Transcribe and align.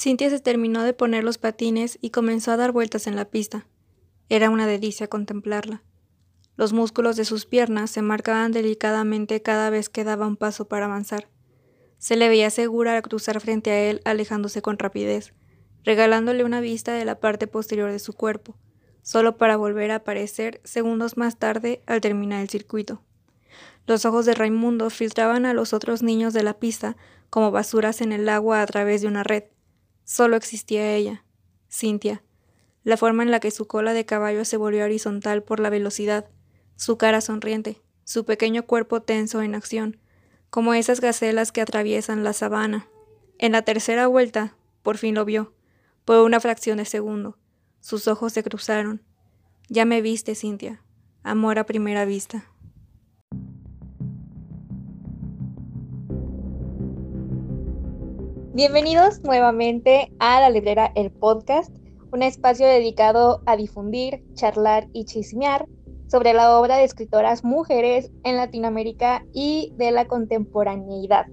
Cintia 0.00 0.30
se 0.30 0.38
terminó 0.38 0.84
de 0.84 0.92
poner 0.92 1.24
los 1.24 1.38
patines 1.38 1.98
y 2.00 2.10
comenzó 2.10 2.52
a 2.52 2.56
dar 2.56 2.70
vueltas 2.70 3.08
en 3.08 3.16
la 3.16 3.24
pista. 3.24 3.66
Era 4.28 4.48
una 4.48 4.64
delicia 4.64 5.08
contemplarla. 5.08 5.82
Los 6.56 6.72
músculos 6.72 7.16
de 7.16 7.24
sus 7.24 7.46
piernas 7.46 7.90
se 7.90 8.00
marcaban 8.00 8.52
delicadamente 8.52 9.42
cada 9.42 9.70
vez 9.70 9.88
que 9.88 10.04
daba 10.04 10.28
un 10.28 10.36
paso 10.36 10.68
para 10.68 10.84
avanzar. 10.84 11.28
Se 11.98 12.14
le 12.14 12.28
veía 12.28 12.48
segura 12.50 12.94
al 12.94 13.02
cruzar 13.02 13.40
frente 13.40 13.72
a 13.72 13.90
él, 13.90 14.00
alejándose 14.04 14.62
con 14.62 14.78
rapidez, 14.78 15.34
regalándole 15.82 16.44
una 16.44 16.60
vista 16.60 16.92
de 16.92 17.04
la 17.04 17.18
parte 17.18 17.48
posterior 17.48 17.90
de 17.90 17.98
su 17.98 18.12
cuerpo, 18.12 18.56
solo 19.02 19.36
para 19.36 19.56
volver 19.56 19.90
a 19.90 19.96
aparecer 19.96 20.60
segundos 20.62 21.16
más 21.16 21.40
tarde 21.40 21.82
al 21.86 22.00
terminar 22.00 22.40
el 22.40 22.48
circuito. 22.48 23.02
Los 23.84 24.04
ojos 24.04 24.26
de 24.26 24.34
Raimundo 24.34 24.90
filtraban 24.90 25.44
a 25.44 25.54
los 25.54 25.72
otros 25.72 26.04
niños 26.04 26.34
de 26.34 26.44
la 26.44 26.60
pista 26.60 26.96
como 27.30 27.50
basuras 27.50 28.00
en 28.00 28.12
el 28.12 28.28
agua 28.28 28.62
a 28.62 28.66
través 28.66 29.02
de 29.02 29.08
una 29.08 29.24
red. 29.24 29.42
Solo 30.08 30.36
existía 30.36 30.94
ella, 30.94 31.22
Cintia, 31.70 32.22
la 32.82 32.96
forma 32.96 33.24
en 33.24 33.30
la 33.30 33.40
que 33.40 33.50
su 33.50 33.66
cola 33.66 33.92
de 33.92 34.06
caballo 34.06 34.46
se 34.46 34.56
volvió 34.56 34.84
horizontal 34.84 35.42
por 35.42 35.60
la 35.60 35.68
velocidad, 35.68 36.30
su 36.76 36.96
cara 36.96 37.20
sonriente, 37.20 37.82
su 38.04 38.24
pequeño 38.24 38.64
cuerpo 38.64 39.02
tenso 39.02 39.42
en 39.42 39.54
acción, 39.54 40.00
como 40.48 40.72
esas 40.72 41.02
gacelas 41.02 41.52
que 41.52 41.60
atraviesan 41.60 42.24
la 42.24 42.32
sabana. 42.32 42.88
En 43.36 43.52
la 43.52 43.60
tercera 43.60 44.06
vuelta, 44.06 44.56
por 44.82 44.96
fin 44.96 45.14
lo 45.14 45.26
vio, 45.26 45.52
por 46.06 46.24
una 46.24 46.40
fracción 46.40 46.78
de 46.78 46.86
segundo. 46.86 47.36
Sus 47.80 48.08
ojos 48.08 48.32
se 48.32 48.42
cruzaron. 48.42 49.02
Ya 49.68 49.84
me 49.84 50.00
viste, 50.00 50.34
Cintia. 50.34 50.82
Amor 51.22 51.58
a 51.58 51.66
primera 51.66 52.06
vista. 52.06 52.46
Bienvenidos 58.58 59.22
nuevamente 59.22 60.10
a 60.18 60.40
La 60.40 60.50
Librera, 60.50 60.90
el 60.96 61.12
podcast, 61.12 61.72
un 62.10 62.24
espacio 62.24 62.66
dedicado 62.66 63.40
a 63.46 63.56
difundir, 63.56 64.24
charlar 64.34 64.88
y 64.92 65.04
chismear 65.04 65.68
sobre 66.08 66.34
la 66.34 66.58
obra 66.58 66.76
de 66.76 66.82
escritoras 66.82 67.44
mujeres 67.44 68.10
en 68.24 68.36
Latinoamérica 68.36 69.24
y 69.32 69.72
de 69.76 69.92
la 69.92 70.08
contemporaneidad. 70.08 71.26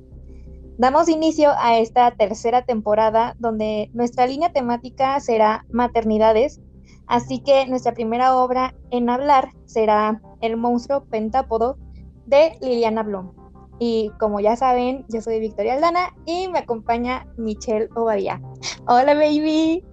Damos 0.78 1.10
inicio 1.10 1.50
a 1.58 1.80
esta 1.80 2.12
tercera 2.12 2.62
temporada 2.62 3.36
donde 3.40 3.90
nuestra 3.94 4.28
línea 4.28 4.54
temática 4.54 5.20
será 5.20 5.66
maternidades, 5.72 6.62
así 7.08 7.40
que 7.40 7.66
nuestra 7.66 7.96
primera 7.96 8.38
obra 8.38 8.76
en 8.92 9.10
hablar 9.10 9.50
será 9.66 10.22
El 10.42 10.58
monstruo 10.58 11.06
pentápodo 11.06 11.80
de 12.28 12.56
Liliana 12.62 13.02
Blum. 13.02 13.45
Y 13.80 14.12
como 14.20 14.40
ya 14.40 14.56
saben, 14.56 15.06
yo 15.10 15.22
soy 15.22 15.40
Victoria 15.40 15.74
Aldana 15.74 16.14
y 16.26 16.48
me 16.48 16.60
acompaña 16.60 17.28
Michelle 17.38 17.90
Obadía. 17.96 18.42
Hola, 18.88 19.14
baby. 19.14 19.84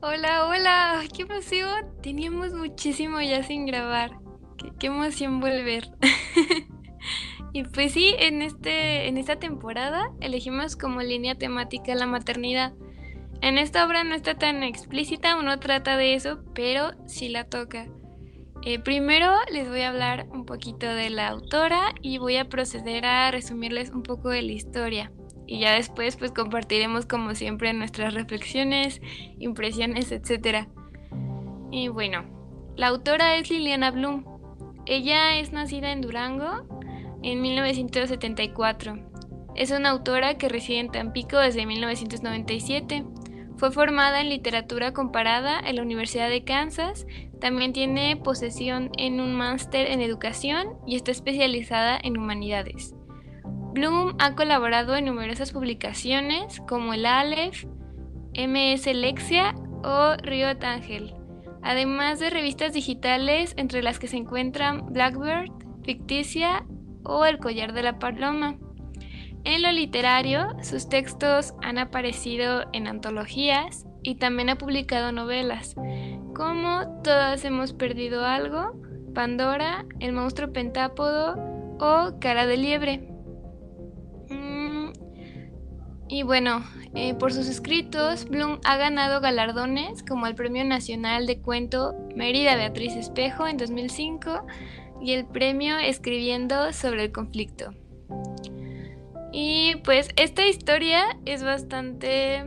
Hola, 0.00 0.46
hola, 0.46 1.04
qué 1.14 1.22
emoción. 1.22 1.86
Teníamos 2.02 2.54
muchísimo 2.54 3.20
ya 3.20 3.42
sin 3.42 3.66
grabar. 3.66 4.18
Qué, 4.78 4.86
emoción 4.86 5.40
volver. 5.40 5.90
y 7.52 7.64
pues 7.64 7.92
sí, 7.92 8.14
en, 8.18 8.42
este, 8.42 9.08
en 9.08 9.18
esta 9.18 9.36
temporada 9.36 10.10
elegimos 10.20 10.76
como 10.76 11.02
línea 11.02 11.36
temática 11.36 11.94
la 11.94 12.06
maternidad. 12.06 12.72
En 13.42 13.58
esta 13.58 13.84
obra 13.86 14.04
no 14.04 14.14
está 14.14 14.34
tan 14.34 14.62
explícita, 14.62 15.36
uno 15.36 15.58
trata 15.58 15.96
de 15.96 16.14
eso, 16.14 16.40
pero 16.54 16.92
sí 17.06 17.28
la 17.28 17.44
toca. 17.44 17.88
Eh, 18.64 18.78
primero 18.78 19.32
les 19.50 19.68
voy 19.68 19.80
a 19.80 19.88
hablar 19.88 20.28
un 20.30 20.46
poquito 20.46 20.86
de 20.86 21.10
la 21.10 21.28
autora 21.28 21.94
y 22.00 22.18
voy 22.18 22.36
a 22.36 22.48
proceder 22.48 23.04
a 23.04 23.30
resumirles 23.32 23.90
un 23.90 24.04
poco 24.04 24.28
de 24.28 24.42
la 24.42 24.52
historia. 24.52 25.10
Y 25.48 25.58
ya 25.58 25.72
después 25.72 26.16
pues 26.16 26.30
compartiremos 26.30 27.04
como 27.06 27.34
siempre 27.34 27.72
nuestras 27.72 28.14
reflexiones, 28.14 29.00
impresiones, 29.40 30.12
etc. 30.12 30.68
Y 31.72 31.88
bueno, 31.88 32.24
la 32.76 32.86
autora 32.86 33.34
es 33.34 33.50
Liliana 33.50 33.90
Bloom. 33.90 34.24
Ella 34.86 35.38
es 35.40 35.52
nacida 35.52 35.90
en 35.90 36.00
Durango 36.00 36.64
en 37.24 37.42
1974. 37.42 39.10
Es 39.56 39.72
una 39.72 39.90
autora 39.90 40.38
que 40.38 40.48
reside 40.48 40.78
en 40.78 40.92
Tampico 40.92 41.36
desde 41.36 41.66
1997. 41.66 43.04
Fue 43.62 43.70
formada 43.70 44.20
en 44.20 44.28
literatura 44.28 44.92
comparada 44.92 45.60
en 45.60 45.76
la 45.76 45.82
Universidad 45.82 46.28
de 46.28 46.42
Kansas 46.42 47.06
también 47.40 47.72
tiene 47.72 48.16
posesión 48.16 48.90
en 48.98 49.20
un 49.20 49.36
máster 49.36 49.88
en 49.88 50.00
educación 50.00 50.70
y 50.84 50.96
está 50.96 51.12
especializada 51.12 51.96
en 52.02 52.18
humanidades. 52.18 52.96
Bloom 53.72 54.16
ha 54.18 54.34
colaborado 54.34 54.96
en 54.96 55.04
numerosas 55.04 55.52
publicaciones 55.52 56.60
como 56.66 56.92
el 56.92 57.06
Aleph, 57.06 57.66
MS 58.34 58.84
Lexia 58.96 59.54
o 59.84 60.16
Río 60.16 60.56
Tángel, 60.58 61.14
además 61.62 62.18
de 62.18 62.30
revistas 62.30 62.72
digitales 62.72 63.54
entre 63.56 63.84
las 63.84 64.00
que 64.00 64.08
se 64.08 64.16
encuentran 64.16 64.86
Blackbird, 64.86 65.52
Ficticia 65.84 66.66
o 67.04 67.24
El 67.26 67.38
Collar 67.38 67.74
de 67.74 67.84
la 67.84 68.00
Paloma. 68.00 68.58
En 69.44 69.62
lo 69.62 69.72
literario, 69.72 70.56
sus 70.62 70.88
textos 70.88 71.54
han 71.62 71.78
aparecido 71.78 72.64
en 72.72 72.86
antologías 72.86 73.86
y 74.02 74.14
también 74.16 74.50
ha 74.50 74.58
publicado 74.58 75.10
novelas, 75.10 75.74
como 76.34 77.00
Todas 77.02 77.44
hemos 77.44 77.72
perdido 77.72 78.24
algo, 78.24 78.72
Pandora, 79.14 79.84
El 79.98 80.12
monstruo 80.12 80.52
pentápodo 80.52 81.34
o 81.80 82.18
Cara 82.20 82.46
de 82.46 82.56
liebre. 82.56 83.08
Mm, 84.28 84.92
y 86.08 86.22
bueno, 86.22 86.64
eh, 86.94 87.14
por 87.14 87.32
sus 87.32 87.48
escritos, 87.48 88.28
Bloom 88.28 88.60
ha 88.64 88.76
ganado 88.76 89.20
galardones 89.20 90.04
como 90.04 90.26
el 90.26 90.36
Premio 90.36 90.64
Nacional 90.64 91.26
de 91.26 91.40
Cuento 91.40 91.94
Mérida 92.14 92.54
Beatriz 92.54 92.94
Espejo 92.94 93.48
en 93.48 93.56
2005 93.56 94.46
y 95.00 95.12
el 95.12 95.26
Premio 95.26 95.78
Escribiendo 95.78 96.72
sobre 96.72 97.04
el 97.04 97.12
Conflicto. 97.12 97.72
Y 99.32 99.76
pues 99.84 100.10
esta 100.16 100.46
historia 100.46 101.04
es 101.24 101.42
bastante 101.42 102.44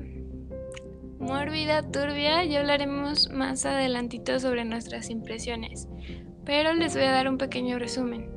mórbida, 1.20 1.82
turbia, 1.82 2.44
ya 2.46 2.60
hablaremos 2.60 3.32
más 3.32 3.66
adelantito 3.66 4.40
sobre 4.40 4.66
nuestras 4.66 5.10
impresiones, 5.10 5.88
pero 6.46 6.74
les 6.74 6.94
voy 6.94 7.06
a 7.06 7.12
dar 7.12 7.28
un 7.28 7.40
pequeño 7.40 7.80
resumen. 7.80 8.30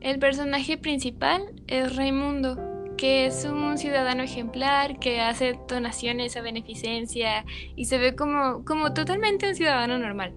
El 0.00 0.20
personaje 0.20 0.78
principal 0.78 1.42
es 1.66 1.96
Raimundo, 1.96 2.94
que 2.96 3.26
es 3.26 3.44
un 3.44 3.76
ciudadano 3.76 4.22
ejemplar 4.22 5.00
que 5.00 5.20
hace 5.20 5.58
donaciones 5.66 6.36
a 6.36 6.42
beneficencia 6.42 7.44
y 7.74 7.86
se 7.86 7.98
ve 7.98 8.14
como, 8.14 8.64
como 8.64 8.94
totalmente 8.94 9.48
un 9.48 9.54
ciudadano 9.56 9.98
normal. 9.98 10.32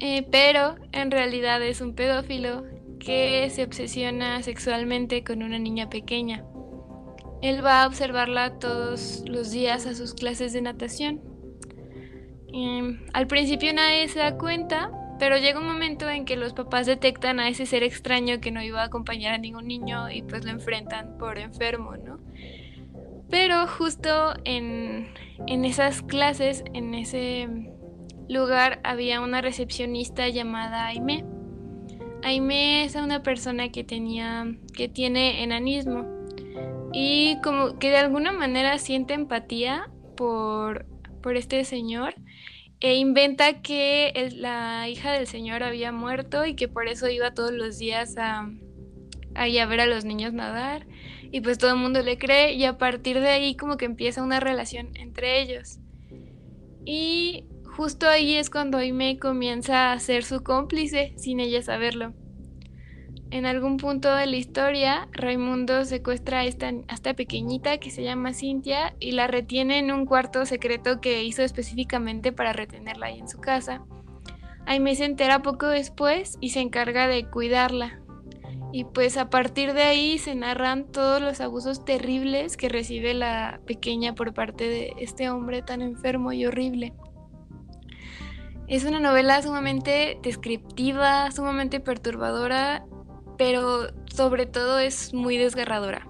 Eh, 0.00 0.24
pero 0.30 0.76
en 0.92 1.10
realidad 1.10 1.60
es 1.62 1.80
un 1.80 1.94
pedófilo 1.94 2.62
que 2.98 3.48
se 3.50 3.64
obsesiona 3.64 4.42
sexualmente 4.42 5.24
con 5.24 5.42
una 5.42 5.58
niña 5.58 5.88
pequeña. 5.88 6.44
Él 7.40 7.64
va 7.64 7.82
a 7.82 7.86
observarla 7.86 8.58
todos 8.58 9.24
los 9.26 9.50
días 9.50 9.86
a 9.86 9.94
sus 9.94 10.14
clases 10.14 10.52
de 10.52 10.62
natación. 10.62 11.20
al 13.12 13.26
principio 13.26 13.72
nadie 13.72 14.08
se 14.08 14.18
da 14.18 14.36
cuenta, 14.36 14.90
pero 15.18 15.36
llega 15.36 15.60
un 15.60 15.66
momento 15.66 16.08
en 16.08 16.24
que 16.24 16.36
los 16.36 16.52
papás 16.52 16.86
detectan 16.86 17.40
a 17.40 17.48
ese 17.48 17.66
ser 17.66 17.82
extraño 17.82 18.40
que 18.40 18.50
no 18.50 18.62
iba 18.62 18.82
a 18.82 18.86
acompañar 18.86 19.34
a 19.34 19.38
ningún 19.38 19.66
niño 19.66 20.10
y 20.10 20.22
pues 20.22 20.44
lo 20.44 20.50
enfrentan 20.50 21.18
por 21.18 21.38
enfermo, 21.38 21.96
¿no? 21.96 22.18
Pero 23.30 23.66
justo 23.66 24.34
en, 24.44 25.08
en 25.46 25.64
esas 25.64 26.02
clases, 26.02 26.64
en 26.72 26.94
ese 26.94 27.48
lugar, 28.28 28.80
había 28.84 29.20
una 29.20 29.40
recepcionista 29.40 30.28
llamada 30.28 30.86
Aime. 30.86 31.24
Aime 32.28 32.84
es 32.84 32.94
una 32.94 33.22
persona 33.22 33.72
que 33.72 33.84
tenía, 33.84 34.54
que 34.74 34.86
tiene 34.86 35.42
enanismo 35.42 36.04
y 36.92 37.38
como 37.42 37.78
que 37.78 37.88
de 37.88 37.96
alguna 37.96 38.32
manera 38.32 38.76
siente 38.76 39.14
empatía 39.14 39.88
por, 40.14 40.84
por 41.22 41.38
este 41.38 41.64
señor 41.64 42.16
e 42.80 42.96
inventa 42.96 43.62
que 43.62 44.12
la 44.36 44.90
hija 44.90 45.10
del 45.12 45.26
señor 45.26 45.62
había 45.62 45.90
muerto 45.90 46.44
y 46.44 46.52
que 46.52 46.68
por 46.68 46.86
eso 46.86 47.08
iba 47.08 47.32
todos 47.32 47.52
los 47.52 47.78
días 47.78 48.18
a, 48.18 48.50
a 49.34 49.66
ver 49.66 49.80
a 49.80 49.86
los 49.86 50.04
niños 50.04 50.34
nadar 50.34 50.86
y 51.32 51.40
pues 51.40 51.56
todo 51.56 51.70
el 51.70 51.78
mundo 51.78 52.02
le 52.02 52.18
cree 52.18 52.52
y 52.52 52.66
a 52.66 52.76
partir 52.76 53.20
de 53.20 53.28
ahí 53.28 53.56
como 53.56 53.78
que 53.78 53.86
empieza 53.86 54.22
una 54.22 54.38
relación 54.38 54.90
entre 54.96 55.40
ellos. 55.40 55.78
Y 56.84 57.46
justo 57.78 58.08
ahí 58.08 58.34
es 58.34 58.50
cuando 58.50 58.78
Aime 58.78 59.20
comienza 59.20 59.92
a 59.92 60.00
ser 60.00 60.24
su 60.24 60.42
cómplice 60.42 61.12
sin 61.16 61.38
ella 61.38 61.62
saberlo. 61.62 62.12
En 63.30 63.46
algún 63.46 63.76
punto 63.76 64.12
de 64.12 64.26
la 64.26 64.34
historia, 64.34 65.06
Raimundo 65.12 65.84
secuestra 65.84 66.40
a 66.40 66.44
esta, 66.44 67.14
pequeñita 67.14 67.78
que 67.78 67.92
se 67.92 68.02
llama 68.02 68.34
Cintia 68.34 68.96
y 68.98 69.12
la 69.12 69.28
retiene 69.28 69.78
en 69.78 69.92
un 69.92 70.06
cuarto 70.06 70.44
secreto 70.44 71.00
que 71.00 71.22
hizo 71.22 71.42
específicamente 71.42 72.32
para 72.32 72.52
retenerla 72.52 73.06
ahí 73.06 73.20
en 73.20 73.28
su 73.28 73.38
casa. 73.38 73.84
Aime 74.66 74.96
se 74.96 75.04
entera 75.04 75.42
poco 75.42 75.68
después 75.68 76.36
y 76.40 76.50
se 76.50 76.58
encarga 76.58 77.06
de 77.06 77.26
cuidarla. 77.26 78.00
Y 78.72 78.86
pues 78.86 79.16
a 79.16 79.30
partir 79.30 79.72
de 79.72 79.82
ahí 79.82 80.18
se 80.18 80.34
narran 80.34 80.90
todos 80.90 81.22
los 81.22 81.40
abusos 81.40 81.84
terribles 81.84 82.56
que 82.56 82.68
recibe 82.68 83.14
la 83.14 83.60
pequeña 83.66 84.16
por 84.16 84.34
parte 84.34 84.68
de 84.68 84.94
este 84.98 85.30
hombre 85.30 85.62
tan 85.62 85.80
enfermo 85.80 86.32
y 86.32 86.44
horrible. 86.44 86.92
Es 88.68 88.84
una 88.84 89.00
novela 89.00 89.40
sumamente 89.40 90.18
descriptiva, 90.22 91.30
sumamente 91.30 91.80
perturbadora, 91.80 92.84
pero 93.38 93.86
sobre 94.14 94.44
todo 94.44 94.78
es 94.78 95.14
muy 95.14 95.38
desgarradora. 95.38 96.06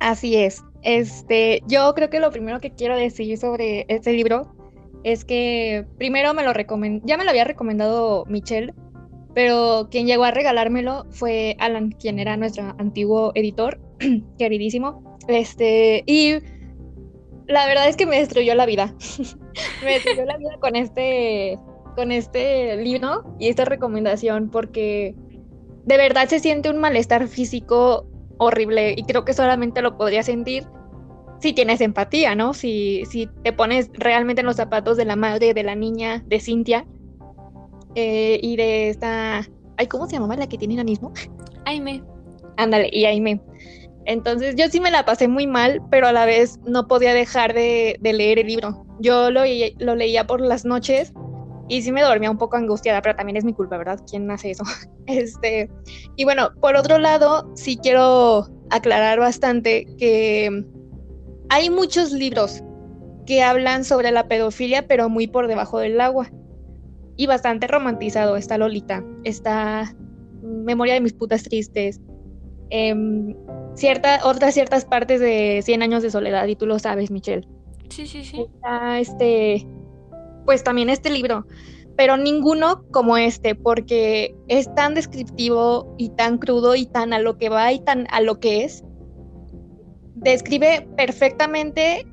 Así 0.00 0.36
es. 0.36 0.62
Este, 0.82 1.62
yo 1.66 1.94
creo 1.94 2.10
que 2.10 2.20
lo 2.20 2.30
primero 2.30 2.60
que 2.60 2.74
quiero 2.74 2.94
decir 2.94 3.38
sobre 3.38 3.86
este 3.88 4.12
libro 4.12 4.54
es 5.02 5.24
que 5.24 5.86
primero 5.96 6.34
me 6.34 6.42
lo 6.42 6.52
recomendó, 6.52 7.06
ya 7.06 7.16
me 7.16 7.24
lo 7.24 7.30
había 7.30 7.44
recomendado 7.44 8.26
Michelle, 8.26 8.74
pero 9.34 9.88
quien 9.90 10.06
llegó 10.06 10.24
a 10.24 10.30
regalármelo 10.30 11.06
fue 11.10 11.56
Alan, 11.58 11.92
quien 11.92 12.18
era 12.18 12.36
nuestro 12.36 12.74
antiguo 12.78 13.32
editor, 13.34 13.80
queridísimo. 14.38 15.18
Este, 15.26 16.04
y 16.06 16.34
la 17.46 17.66
verdad 17.66 17.88
es 17.88 17.96
que 17.96 18.06
me 18.06 18.18
destruyó 18.18 18.54
la 18.54 18.66
vida. 18.66 18.94
me 19.84 19.92
destruyó 19.92 20.24
la 20.24 20.36
vida 20.36 20.56
con 20.60 20.76
este, 20.76 21.58
con 21.96 22.12
este 22.12 22.76
libro 22.76 23.36
y 23.38 23.48
esta 23.48 23.64
recomendación 23.64 24.50
porque 24.50 25.14
de 25.84 25.96
verdad 25.96 26.28
se 26.28 26.40
siente 26.40 26.70
un 26.70 26.78
malestar 26.78 27.28
físico 27.28 28.06
horrible 28.38 28.94
y 28.96 29.04
creo 29.04 29.24
que 29.24 29.32
solamente 29.32 29.82
lo 29.82 29.96
podría 29.96 30.22
sentir 30.22 30.66
si 31.40 31.52
tienes 31.52 31.80
empatía, 31.80 32.34
¿no? 32.34 32.54
Si, 32.54 33.04
si 33.10 33.28
te 33.42 33.52
pones 33.52 33.90
realmente 33.92 34.40
en 34.40 34.46
los 34.46 34.56
zapatos 34.56 34.96
de 34.96 35.04
la 35.04 35.16
madre, 35.16 35.52
de 35.52 35.62
la 35.62 35.74
niña, 35.74 36.22
de 36.26 36.40
Cintia 36.40 36.86
eh, 37.94 38.38
y 38.42 38.56
de 38.56 38.88
esta... 38.88 39.46
Ay, 39.76 39.86
¿cómo 39.88 40.06
se 40.06 40.14
llamaba 40.14 40.36
la 40.36 40.48
que 40.48 40.56
tiene 40.56 40.74
enanismo? 40.74 41.12
Aime. 41.66 42.02
Ándale, 42.56 42.88
y 42.92 43.04
Aime. 43.04 43.42
Entonces 44.06 44.54
yo 44.56 44.68
sí 44.68 44.80
me 44.80 44.90
la 44.90 45.04
pasé 45.04 45.28
muy 45.28 45.46
mal, 45.46 45.80
pero 45.90 46.06
a 46.06 46.12
la 46.12 46.26
vez 46.26 46.58
no 46.66 46.86
podía 46.86 47.14
dejar 47.14 47.54
de, 47.54 47.98
leer 48.02 48.38
el 48.38 48.46
libro. 48.46 48.84
Yo 49.00 49.30
lo, 49.30 49.42
lo, 49.78 49.94
leía 49.94 50.26
por 50.26 50.40
las 50.40 50.64
noches 50.64 51.12
y 51.68 51.82
sí 51.82 51.92
me 51.92 52.02
dormía 52.02 52.30
un 52.30 52.38
poco 52.38 52.56
angustiada, 52.56 53.00
pero 53.00 53.16
también 53.16 53.36
es 53.36 53.44
mi 53.44 53.54
culpa, 53.54 53.78
¿verdad? 53.78 54.00
¿Quién 54.08 54.30
hace 54.30 54.52
eso? 54.52 54.64
Este, 55.06 55.70
y 56.16 56.24
bueno, 56.24 56.48
por 56.62 56.76
otro 56.76 56.98
lado, 56.98 57.52
sí 57.54 57.76
quiero 57.76 58.48
aclarar 58.70 59.18
bastante 59.20 59.86
que 59.98 60.64
hay 61.50 61.68
muchos 61.68 62.10
libros 62.12 62.62
que 63.26 63.42
hablan 63.42 63.84
sobre 63.84 64.10
la 64.12 64.28
pedofilia, 64.28 64.86
pero 64.86 65.10
muy 65.10 65.26
por 65.26 65.46
debajo 65.46 65.78
del 65.78 66.00
agua. 66.00 66.30
Y 67.16 67.26
bastante 67.26 67.66
romantizado. 67.66 68.36
Está 68.36 68.58
Lolita, 68.58 69.04
está 69.24 69.94
Memoria 70.42 70.94
de 70.94 71.00
mis 71.00 71.14
putas 71.14 71.42
tristes, 71.42 72.00
em, 72.68 73.34
cierta, 73.74 74.20
otras 74.24 74.54
ciertas 74.54 74.84
partes 74.84 75.20
de 75.20 75.60
Cien 75.64 75.82
años 75.82 76.02
de 76.02 76.10
soledad, 76.10 76.46
y 76.46 76.56
tú 76.56 76.66
lo 76.66 76.78
sabes, 76.78 77.10
Michelle. 77.10 77.46
Sí, 77.88 78.06
sí, 78.06 78.24
sí. 78.24 78.40
Está 78.40 78.98
este, 78.98 79.66
pues 80.44 80.64
también 80.64 80.90
este 80.90 81.10
libro, 81.10 81.46
pero 81.96 82.16
ninguno 82.16 82.84
como 82.90 83.16
este, 83.16 83.54
porque 83.54 84.34
es 84.48 84.72
tan 84.74 84.94
descriptivo 84.94 85.94
y 85.98 86.10
tan 86.10 86.38
crudo 86.38 86.74
y 86.74 86.86
tan 86.86 87.12
a 87.12 87.18
lo 87.18 87.38
que 87.38 87.48
va 87.48 87.72
y 87.72 87.80
tan 87.80 88.06
a 88.10 88.20
lo 88.20 88.40
que 88.40 88.64
es. 88.64 88.84
Describe 90.14 90.88
perfectamente 90.96 92.06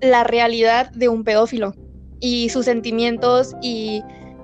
la 0.00 0.24
realidad 0.24 0.90
de 0.92 1.08
un 1.08 1.24
pedófilo 1.24 1.74
y 2.20 2.48
sus 2.48 2.64
sentimientos 2.64 3.54
y 3.60 4.02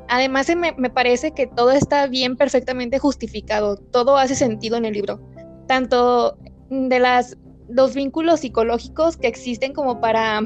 además 0.09 0.55
me, 0.55 0.73
me 0.73 0.91
parece 0.91 1.33
que 1.33 1.47
todo 1.47 1.71
está 1.73 2.07
bien 2.07 2.37
perfectamente 2.37 2.99
justificado, 2.99 3.77
todo 3.77 4.19
hace 4.19 4.35
sentido 4.35 4.77
en 4.77 4.85
el 4.85 4.93
libro 4.93 5.21
tanto 5.67 6.39
de 6.71 6.99
las, 6.99 7.37
los 7.69 7.95
vínculos 7.95 8.41
psicológicos 8.41 9.17
que 9.17 9.29
existen 9.29 9.73
como 9.73 10.01
para 10.01 10.43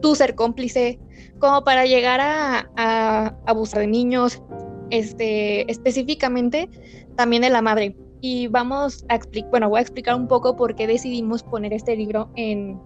tú 0.00 0.14
ser 0.14 0.34
cómplice, 0.34 0.98
como 1.38 1.64
para 1.64 1.84
llegar 1.86 2.20
a, 2.20 3.36
abusar 3.46 3.80
de 3.80 3.86
niños, 3.86 4.42
este, 4.90 5.70
específicamente 5.70 6.68
también 7.16 7.42
de 7.42 7.50
la 7.50 7.62
madre. 7.62 7.96
Y 8.20 8.48
vamos 8.48 9.04
a 9.08 9.14
explicar, 9.14 9.50
bueno, 9.50 9.68
voy 9.68 9.78
a 9.78 9.82
explicar 9.82 10.16
un 10.16 10.26
poco 10.26 10.56
por 10.56 10.74
qué 10.74 10.86
decidimos 10.86 11.42
poner 11.42 11.72
este 11.72 11.94
libro 11.96 12.30
en, 12.34 12.80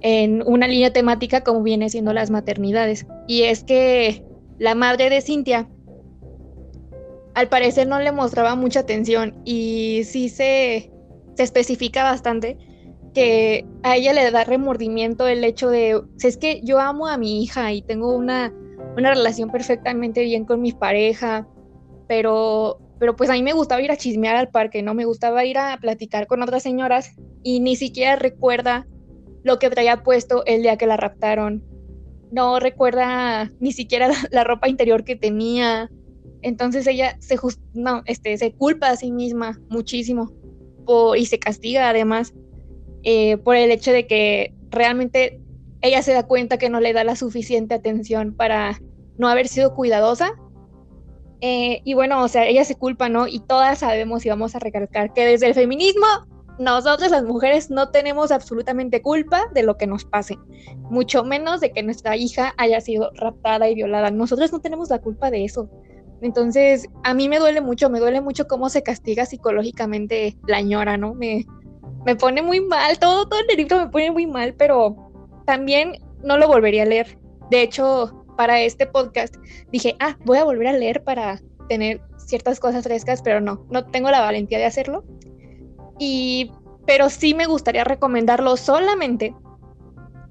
en 0.00 0.42
una 0.46 0.66
línea 0.66 0.92
temática 0.92 1.42
como 1.44 1.62
viene 1.62 1.90
siendo 1.90 2.12
las 2.12 2.30
maternidades. 2.30 3.06
Y 3.26 3.42
es 3.42 3.64
que 3.64 4.24
la 4.58 4.74
madre 4.74 5.10
de 5.10 5.20
Cintia 5.20 5.68
al 7.34 7.48
parecer 7.48 7.86
no 7.86 7.98
le 8.00 8.12
mostraba 8.12 8.54
mucha 8.54 8.80
atención 8.80 9.34
y 9.44 10.02
sí 10.04 10.30
se 10.30 10.90
se 11.36 11.42
especifica 11.42 12.02
bastante 12.02 12.56
que 13.14 13.64
a 13.82 13.96
ella 13.96 14.12
le 14.12 14.30
da 14.30 14.44
remordimiento 14.44 15.26
el 15.26 15.42
hecho 15.44 15.70
de, 15.70 16.02
es 16.22 16.36
que 16.36 16.60
yo 16.62 16.80
amo 16.80 17.08
a 17.08 17.16
mi 17.16 17.42
hija 17.42 17.72
y 17.72 17.82
tengo 17.82 18.14
una, 18.14 18.52
una 18.96 19.14
relación 19.14 19.50
perfectamente 19.50 20.22
bien 20.22 20.44
con 20.44 20.60
mi 20.60 20.72
pareja, 20.72 21.48
pero, 22.08 22.78
pero 22.98 23.16
pues 23.16 23.30
a 23.30 23.32
mí 23.32 23.42
me 23.42 23.54
gustaba 23.54 23.80
ir 23.80 23.90
a 23.90 23.96
chismear 23.96 24.36
al 24.36 24.50
parque, 24.50 24.82
¿no? 24.82 24.92
Me 24.92 25.06
gustaba 25.06 25.44
ir 25.46 25.56
a 25.56 25.78
platicar 25.80 26.26
con 26.26 26.42
otras 26.42 26.62
señoras 26.62 27.16
y 27.42 27.60
ni 27.60 27.76
siquiera 27.76 28.16
recuerda 28.16 28.86
lo 29.44 29.58
que 29.58 29.70
traía 29.70 30.02
puesto 30.02 30.44
el 30.44 30.62
día 30.62 30.76
que 30.76 30.86
la 30.86 30.98
raptaron. 30.98 31.64
No 32.32 32.60
recuerda 32.60 33.50
ni 33.60 33.72
siquiera 33.72 34.10
la 34.30 34.44
ropa 34.44 34.68
interior 34.68 35.04
que 35.04 35.16
tenía. 35.16 35.90
Entonces 36.42 36.86
ella 36.86 37.16
se, 37.20 37.36
no, 37.72 38.02
este, 38.04 38.36
se 38.36 38.52
culpa 38.52 38.90
a 38.90 38.96
sí 38.96 39.10
misma 39.10 39.58
muchísimo 39.70 40.32
y 41.16 41.26
se 41.26 41.38
castiga 41.38 41.88
además 41.88 42.34
eh, 43.02 43.36
por 43.38 43.56
el 43.56 43.70
hecho 43.70 43.92
de 43.92 44.06
que 44.06 44.54
realmente 44.70 45.40
ella 45.80 46.02
se 46.02 46.12
da 46.12 46.26
cuenta 46.26 46.58
que 46.58 46.70
no 46.70 46.80
le 46.80 46.92
da 46.92 47.04
la 47.04 47.16
suficiente 47.16 47.74
atención 47.74 48.34
para 48.34 48.80
no 49.18 49.28
haber 49.28 49.48
sido 49.48 49.74
cuidadosa. 49.74 50.32
Eh, 51.40 51.82
y 51.84 51.94
bueno, 51.94 52.22
o 52.22 52.28
sea, 52.28 52.46
ella 52.46 52.64
se 52.64 52.74
culpa, 52.74 53.08
¿no? 53.08 53.28
Y 53.28 53.40
todas 53.40 53.78
sabemos 53.80 54.24
y 54.24 54.28
vamos 54.30 54.54
a 54.56 54.58
recalcar 54.58 55.12
que 55.12 55.26
desde 55.26 55.46
el 55.46 55.54
feminismo, 55.54 56.06
nosotras 56.58 57.10
las 57.10 57.24
mujeres 57.24 57.70
no 57.70 57.90
tenemos 57.90 58.30
absolutamente 58.30 59.02
culpa 59.02 59.42
de 59.52 59.62
lo 59.62 59.76
que 59.76 59.86
nos 59.86 60.04
pase, 60.04 60.38
mucho 60.90 61.22
menos 61.22 61.60
de 61.60 61.70
que 61.70 61.82
nuestra 61.82 62.16
hija 62.16 62.54
haya 62.56 62.80
sido 62.80 63.10
raptada 63.14 63.68
y 63.68 63.74
violada. 63.74 64.10
Nosotros 64.10 64.50
no 64.52 64.60
tenemos 64.60 64.88
la 64.88 65.00
culpa 65.00 65.30
de 65.30 65.44
eso. 65.44 65.68
Entonces, 66.20 66.88
a 67.04 67.14
mí 67.14 67.28
me 67.28 67.38
duele 67.38 67.60
mucho, 67.60 67.90
me 67.90 68.00
duele 68.00 68.20
mucho 68.20 68.46
cómo 68.46 68.68
se 68.68 68.82
castiga 68.82 69.26
psicológicamente 69.26 70.36
la 70.46 70.60
ñora, 70.60 70.96
¿no? 70.96 71.14
Me, 71.14 71.44
me 72.04 72.16
pone 72.16 72.42
muy 72.42 72.60
mal, 72.60 72.98
todo, 72.98 73.28
todo 73.28 73.40
el 73.40 73.56
libro 73.56 73.78
me 73.78 73.88
pone 73.88 74.10
muy 74.10 74.26
mal, 74.26 74.54
pero 74.54 74.96
también 75.44 75.98
no 76.22 76.38
lo 76.38 76.48
volvería 76.48 76.84
a 76.84 76.86
leer. 76.86 77.18
De 77.50 77.62
hecho, 77.62 78.24
para 78.36 78.60
este 78.60 78.86
podcast 78.86 79.34
dije, 79.70 79.96
ah, 80.00 80.16
voy 80.24 80.38
a 80.38 80.44
volver 80.44 80.68
a 80.68 80.72
leer 80.72 81.02
para 81.04 81.40
tener 81.68 82.00
ciertas 82.16 82.60
cosas 82.60 82.84
frescas, 82.84 83.22
pero 83.22 83.40
no, 83.40 83.66
no 83.70 83.84
tengo 83.86 84.10
la 84.10 84.20
valentía 84.20 84.58
de 84.58 84.66
hacerlo. 84.66 85.04
Y, 85.98 86.50
pero 86.86 87.08
sí 87.10 87.34
me 87.34 87.46
gustaría 87.46 87.84
recomendarlo 87.84 88.56
solamente 88.56 89.34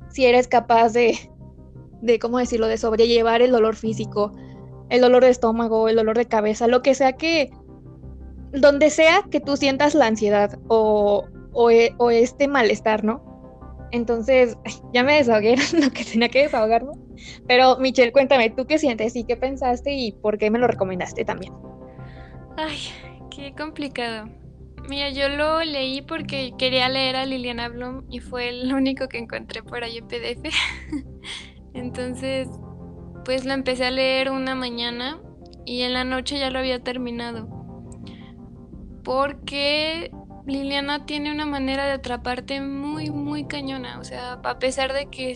si 0.09 0.25
eres 0.25 0.47
capaz 0.47 0.93
de, 0.93 1.17
de, 2.01 2.19
¿cómo 2.19 2.37
decirlo?, 2.37 2.67
de 2.67 2.77
sobrellevar 2.77 3.41
el 3.41 3.51
dolor 3.51 3.75
físico, 3.75 4.31
el 4.89 5.01
dolor 5.01 5.23
de 5.23 5.29
estómago, 5.29 5.89
el 5.89 5.95
dolor 5.95 6.17
de 6.17 6.25
cabeza, 6.25 6.67
lo 6.67 6.81
que 6.81 6.95
sea 6.95 7.13
que, 7.13 7.51
donde 8.51 8.89
sea 8.89 9.23
que 9.31 9.39
tú 9.39 9.57
sientas 9.57 9.95
la 9.95 10.07
ansiedad 10.07 10.59
o, 10.67 11.25
o, 11.53 11.71
e, 11.71 11.93
este 12.09 12.47
malestar, 12.47 13.03
¿no? 13.03 13.23
Entonces, 13.91 14.57
ya 14.93 15.03
me 15.03 15.15
desahogué 15.15 15.55
lo 15.81 15.91
que 15.91 16.03
tenía 16.03 16.29
que 16.29 16.43
desahogarme. 16.43 16.93
Pero, 17.47 17.77
Michelle, 17.77 18.11
cuéntame, 18.11 18.49
¿tú 18.49 18.65
qué 18.65 18.77
sientes 18.77 19.15
y 19.15 19.23
qué 19.23 19.37
pensaste 19.37 19.93
y 19.93 20.11
por 20.11 20.37
qué 20.37 20.51
me 20.51 20.59
lo 20.59 20.67
recomendaste 20.67 21.23
también? 21.23 21.53
Ay, 22.57 22.77
qué 23.29 23.53
complicado. 23.53 24.29
Mira, 24.87 25.09
yo 25.09 25.29
lo 25.29 25.63
leí 25.63 26.01
porque 26.01 26.53
quería 26.57 26.89
leer 26.89 27.15
a 27.15 27.25
Liliana 27.25 27.69
Bloom 27.69 28.05
y 28.09 28.19
fue 28.19 28.49
el 28.49 28.73
único 28.73 29.07
que 29.07 29.17
encontré 29.17 29.63
por 29.63 29.83
ahí 29.83 29.97
en 29.97 30.07
PDF. 30.07 30.53
Entonces, 31.73 32.47
pues 33.25 33.43
lo 33.43 33.53
empecé 33.53 33.85
a 33.85 33.91
leer 33.91 34.31
una 34.31 34.55
mañana 34.55 35.19
y 35.65 35.81
en 35.81 35.93
la 35.93 36.03
noche 36.03 36.39
ya 36.39 36.51
lo 36.51 36.59
había 36.59 36.79
terminado. 36.83 37.49
Porque 39.03 40.11
Liliana 40.45 41.05
tiene 41.05 41.31
una 41.31 41.45
manera 41.45 41.85
de 41.85 41.93
atraparte 41.93 42.61
muy, 42.61 43.09
muy 43.09 43.45
cañona. 43.45 43.99
O 43.99 44.03
sea, 44.03 44.33
a 44.33 44.59
pesar 44.59 44.93
de 44.93 45.07
que 45.07 45.33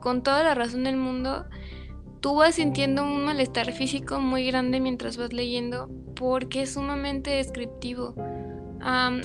con 0.00 0.22
toda 0.22 0.44
la 0.44 0.54
razón 0.54 0.84
del 0.84 0.96
mundo, 0.96 1.46
tú 2.20 2.36
vas 2.36 2.54
sintiendo 2.54 3.02
un 3.02 3.24
malestar 3.24 3.72
físico 3.72 4.20
muy 4.20 4.46
grande 4.46 4.80
mientras 4.80 5.16
vas 5.16 5.32
leyendo 5.32 5.90
porque 6.14 6.62
es 6.62 6.74
sumamente 6.74 7.30
descriptivo. 7.30 8.14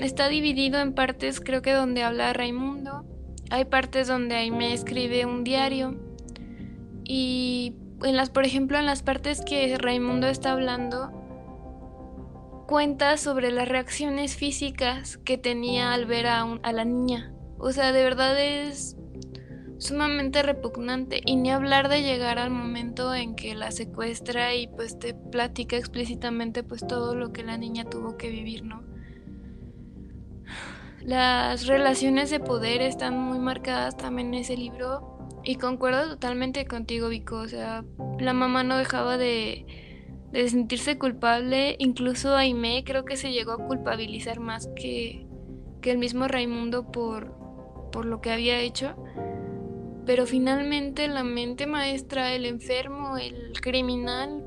está 0.02 0.28
dividido 0.30 0.80
en 0.80 0.94
partes, 0.94 1.40
creo 1.40 1.62
que 1.62 1.74
donde 1.74 2.04
habla 2.04 2.34
Raimundo. 2.34 3.06
Hay 3.52 3.66
partes 3.66 4.08
donde 4.08 4.36
ahí 4.36 4.52
me 4.52 4.74
escribe 4.74 5.26
un 5.26 5.44
diario. 5.44 5.96
Y 7.04 7.74
en 8.04 8.16
las, 8.16 8.30
por 8.30 8.46
ejemplo, 8.46 8.78
en 8.78 8.86
las 8.86 9.04
partes 9.04 9.42
que 9.42 9.78
Raimundo 9.78 10.28
está 10.28 10.54
hablando, 10.54 11.12
cuenta 12.68 13.18
sobre 13.18 13.52
las 13.52 13.68
reacciones 13.68 14.36
físicas 14.36 15.18
que 15.18 15.38
tenía 15.38 15.94
al 15.94 16.06
ver 16.06 16.28
a, 16.28 16.42
a 16.42 16.72
la 16.72 16.86
niña. 16.86 17.34
O 17.58 17.72
sea, 17.72 17.92
de 17.92 18.04
verdad 18.04 18.40
es 18.40 18.96
sumamente 19.80 20.44
repugnante 20.44 21.22
y 21.26 21.38
ni 21.38 21.52
hablar 21.52 21.88
de 21.88 22.04
llegar 22.04 22.38
al 22.38 22.52
momento 22.52 23.16
en 23.16 23.36
que 23.36 23.56
la 23.56 23.72
secuestra 23.72 24.54
y 24.54 24.68
pues 24.68 25.00
te 25.00 25.14
platica 25.14 25.78
explícitamente 25.78 26.64
pues 26.64 26.86
todo 26.86 27.16
lo 27.16 27.32
que 27.32 27.44
la 27.44 27.58
niña 27.58 27.86
tuvo 27.86 28.18
que 28.18 28.30
vivir, 28.30 28.64
¿no? 28.64 28.84
Las 31.02 31.66
relaciones 31.66 32.30
de 32.30 32.42
poder 32.42 32.82
están 32.82 33.18
muy 33.18 33.40
marcadas 33.40 33.96
también 33.96 34.34
en 34.34 34.42
ese 34.42 34.58
libro 34.58 35.19
y 35.44 35.56
concuerdo 35.56 36.10
totalmente 36.10 36.66
contigo, 36.66 37.10
Vico, 37.10 37.38
o 37.38 37.48
sea, 37.48 37.84
la 38.20 38.34
mamá 38.34 38.64
no 38.64 38.78
dejaba 38.78 39.18
de, 39.18 39.66
de 40.32 40.50
sentirse 40.50 40.98
culpable, 40.98 41.76
incluso 41.80 42.36
Aimee 42.36 42.84
creo 42.84 43.06
que 43.06 43.18
se 43.18 43.32
llegó 43.32 43.54
a 43.54 43.68
culpabilizar 43.68 44.40
más 44.40 44.70
que, 44.76 45.28
que 45.82 45.92
el 45.92 45.98
mismo 45.98 46.28
Raimundo 46.28 46.92
por, 46.92 47.34
por 47.92 48.06
lo 48.06 48.22
que 48.22 48.32
había 48.32 48.60
hecho 48.60 48.96
pero 50.10 50.26
finalmente 50.26 51.08
la 51.08 51.24
mente 51.24 51.68
maestra, 51.68 52.34
el 52.34 52.48
enfermo, 52.48 53.18
el 53.18 53.62
criminal 53.62 54.44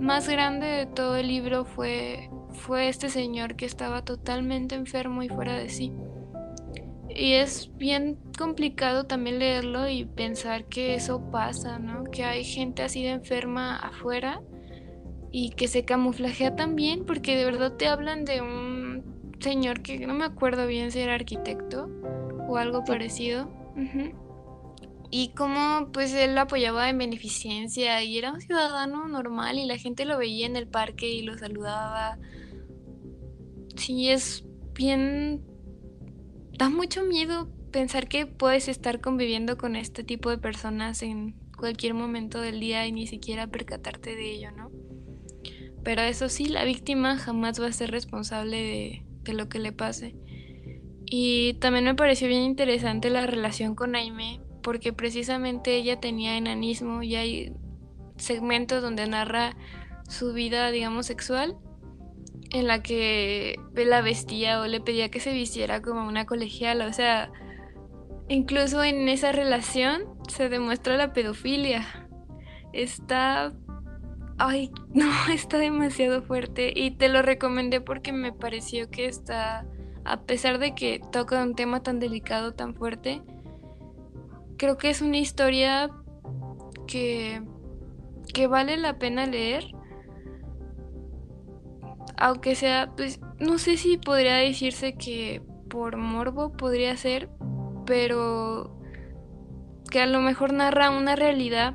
más 0.00 0.28
grande 0.28 0.66
de 0.66 0.86
todo 0.86 1.16
el 1.16 1.28
libro 1.28 1.64
fue, 1.64 2.28
fue 2.50 2.88
este 2.88 3.08
señor 3.08 3.54
que 3.54 3.66
estaba 3.66 4.02
totalmente 4.02 4.74
enfermo 4.74 5.22
y 5.22 5.28
fuera 5.28 5.54
de 5.54 5.68
sí. 5.68 5.92
Y 7.18 7.32
es 7.32 7.70
bien 7.76 8.18
complicado 8.36 9.04
también 9.04 9.38
leerlo 9.38 9.88
y 9.88 10.04
pensar 10.04 10.66
que 10.66 10.94
eso 10.94 11.30
pasa, 11.30 11.78
¿no? 11.78 12.04
Que 12.04 12.24
hay 12.24 12.44
gente 12.44 12.82
así 12.82 13.02
de 13.02 13.10
enferma 13.10 13.76
afuera 13.76 14.42
y 15.32 15.50
que 15.50 15.66
se 15.66 15.84
camuflajea 15.84 16.56
también 16.56 17.06
porque 17.06 17.36
de 17.36 17.44
verdad 17.44 17.72
te 17.72 17.88
hablan 17.88 18.24
de 18.24 18.42
un 18.42 19.34
señor 19.40 19.82
que 19.82 20.06
no 20.06 20.14
me 20.14 20.24
acuerdo 20.24 20.66
bien 20.66 20.90
si 20.90 21.00
era 21.00 21.14
arquitecto 21.14 21.88
o 22.48 22.56
algo 22.56 22.84
parecido 22.84 23.50
y 25.10 25.28
cómo 25.34 25.90
pues 25.92 26.14
él 26.14 26.36
apoyaba 26.36 26.88
en 26.88 26.98
beneficencia 26.98 28.02
y 28.02 28.18
era 28.18 28.32
un 28.32 28.40
ciudadano 28.40 29.08
normal 29.08 29.58
y 29.58 29.66
la 29.66 29.78
gente 29.78 30.04
lo 30.04 30.18
veía 30.18 30.46
en 30.46 30.56
el 30.56 30.68
parque 30.68 31.08
y 31.08 31.22
lo 31.22 31.36
saludaba. 31.38 32.18
Sí, 33.76 34.10
es 34.10 34.44
bien... 34.74 35.42
Da 36.58 36.70
mucho 36.70 37.04
miedo 37.04 37.48
pensar 37.70 38.08
que 38.08 38.24
puedes 38.24 38.68
estar 38.68 39.02
conviviendo 39.02 39.58
con 39.58 39.76
este 39.76 40.04
tipo 40.04 40.30
de 40.30 40.38
personas 40.38 41.02
en 41.02 41.34
cualquier 41.56 41.92
momento 41.92 42.40
del 42.40 42.60
día 42.60 42.86
y 42.86 42.92
ni 42.92 43.06
siquiera 43.06 43.46
percatarte 43.46 44.16
de 44.16 44.32
ello, 44.32 44.50
¿no? 44.52 44.70
Pero 45.84 46.00
eso 46.02 46.30
sí, 46.30 46.46
la 46.46 46.64
víctima 46.64 47.18
jamás 47.18 47.60
va 47.60 47.66
a 47.66 47.72
ser 47.72 47.90
responsable 47.90 49.04
de, 49.22 49.32
lo 49.34 49.48
que 49.48 49.58
le 49.58 49.72
pase. 49.72 50.16
Y 51.04 51.54
también 51.60 51.84
me 51.84 51.94
pareció 51.94 52.26
bien 52.26 52.42
interesante 52.42 53.10
la 53.10 53.26
relación 53.26 53.74
con 53.74 53.94
Aime, 53.94 54.40
porque 54.62 54.94
precisamente 54.94 55.76
ella 55.76 56.00
tenía 56.00 56.38
enanismo 56.38 57.02
y 57.02 57.16
hay 57.16 57.52
segmentos 58.16 58.82
donde 58.82 59.06
narra 59.06 59.56
su 60.08 60.32
vida, 60.32 60.70
digamos, 60.70 61.06
sexual, 61.06 61.56
en 62.50 62.66
la 62.66 62.82
que 62.82 63.58
la 63.74 64.02
vestía 64.02 64.60
o 64.60 64.66
le 64.66 64.80
pedía 64.80 65.10
que 65.10 65.20
se 65.20 65.32
vistiera 65.32 65.82
como 65.82 66.06
una 66.06 66.26
colegiala, 66.26 66.86
o 66.86 66.92
sea, 66.92 67.30
incluso 68.28 68.82
en 68.82 69.08
esa 69.08 69.32
relación 69.32 70.04
se 70.28 70.48
demuestra 70.48 70.96
la 70.96 71.12
pedofilia. 71.12 72.08
Está... 72.72 73.52
Ay, 74.38 74.70
no, 74.94 75.10
está 75.32 75.58
demasiado 75.58 76.22
fuerte 76.22 76.72
y 76.74 76.92
te 76.92 77.08
lo 77.08 77.22
recomendé 77.22 77.80
porque 77.80 78.12
me 78.12 78.32
pareció 78.32 78.90
que 78.90 79.06
está, 79.06 79.66
a 80.04 80.22
pesar 80.22 80.58
de 80.58 80.74
que 80.74 81.00
toca 81.12 81.42
un 81.42 81.54
tema 81.54 81.82
tan 81.82 81.98
delicado, 81.98 82.54
tan 82.54 82.74
fuerte, 82.74 83.22
creo 84.56 84.76
que 84.76 84.90
es 84.90 85.00
una 85.00 85.18
historia 85.18 85.90
que, 86.86 87.42
que 88.32 88.46
vale 88.46 88.76
la 88.76 88.98
pena 88.98 89.26
leer. 89.26 89.64
Aunque 92.16 92.54
sea, 92.54 92.92
pues 92.96 93.20
no 93.38 93.58
sé 93.58 93.76
si 93.76 93.98
podría 93.98 94.36
decirse 94.36 94.94
que 94.94 95.42
por 95.68 95.96
morbo 95.96 96.52
podría 96.52 96.96
ser, 96.96 97.28
pero 97.84 98.76
que 99.90 100.00
a 100.00 100.06
lo 100.06 100.20
mejor 100.20 100.52
narra 100.52 100.90
una 100.90 101.16
realidad 101.16 101.74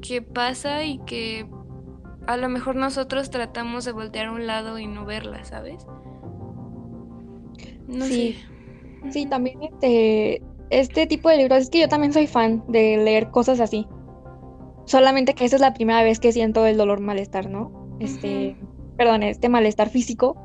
que 0.00 0.22
pasa 0.22 0.84
y 0.84 0.98
que 1.00 1.46
a 2.26 2.36
lo 2.36 2.48
mejor 2.48 2.76
nosotros 2.76 3.30
tratamos 3.30 3.84
de 3.84 3.92
voltear 3.92 4.26
a 4.26 4.32
un 4.32 4.46
lado 4.46 4.78
y 4.78 4.86
no 4.86 5.04
verla, 5.04 5.44
¿sabes? 5.44 5.86
No 7.86 8.04
sí. 8.04 8.34
sé. 9.02 9.10
Sí, 9.10 9.26
también 9.26 9.58
este, 9.62 10.42
este 10.70 11.06
tipo 11.06 11.28
de 11.28 11.38
libros, 11.38 11.58
es 11.58 11.70
que 11.70 11.80
yo 11.80 11.88
también 11.88 12.12
soy 12.12 12.26
fan 12.26 12.64
de 12.68 12.96
leer 12.98 13.30
cosas 13.30 13.60
así. 13.60 13.86
Solamente 14.84 15.34
que 15.34 15.44
esa 15.44 15.56
es 15.56 15.62
la 15.62 15.74
primera 15.74 16.02
vez 16.02 16.20
que 16.20 16.32
siento 16.32 16.66
el 16.66 16.76
dolor 16.76 17.00
malestar, 17.00 17.48
¿no? 17.48 17.96
Este, 18.00 18.56
perdón, 19.02 19.24
este 19.24 19.48
malestar 19.48 19.88
físico. 19.88 20.36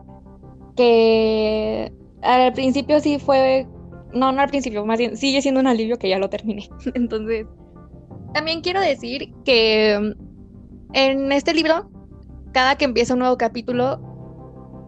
Que 0.76 1.92
al 2.24 2.54
principio 2.54 3.00
sí 3.00 3.20
fue. 3.20 3.68
No, 4.14 4.32
no 4.32 4.42
al 4.42 4.50
principio, 4.50 4.84
más 4.86 4.98
bien 4.98 5.16
sigue 5.16 5.42
siendo 5.42 5.60
un 5.60 5.68
alivio 5.68 6.00
que 6.00 6.10
ya 6.10 6.18
lo 6.18 6.30
terminé. 6.30 6.68
Entonces, 6.96 7.46
también 8.34 8.62
quiero 8.62 8.82
decir 8.82 9.32
que 9.46 10.00
mm, 10.00 10.94
en 10.94 11.32
este 11.32 11.54
libro, 11.54 11.92
cada 12.52 12.76
que 12.78 12.86
empieza 12.86 13.14
un 13.14 13.20
nuevo 13.20 13.38
capítulo, 13.38 14.02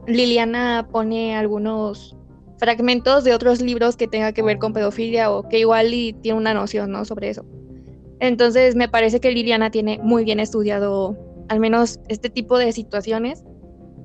Liliana 0.08 0.88
pone 0.92 1.36
algunos 1.36 2.16
fragmentos 2.58 3.24
de 3.24 3.36
otros 3.36 3.62
libros 3.62 3.96
que 3.96 4.08
tenga 4.08 4.34
que 4.34 4.42
ver 4.42 4.58
con 4.58 4.74
pedofilia 4.74 5.32
o 5.32 5.48
que 5.48 5.60
igual 5.60 5.94
y 5.94 6.14
tiene 6.14 6.40
una 6.40 6.56
noción, 6.56 6.92
¿no? 6.92 7.06
Sobre 7.06 7.30
eso. 7.30 7.46
Entonces 8.20 8.76
me 8.76 8.90
parece 8.90 9.20
que 9.20 9.32
Liliana 9.32 9.70
tiene 9.70 10.00
muy 10.02 10.24
bien 10.24 10.40
estudiado 10.40 11.16
al 11.50 11.60
menos 11.60 12.00
este 12.08 12.30
tipo 12.30 12.58
de 12.58 12.72
situaciones, 12.72 13.44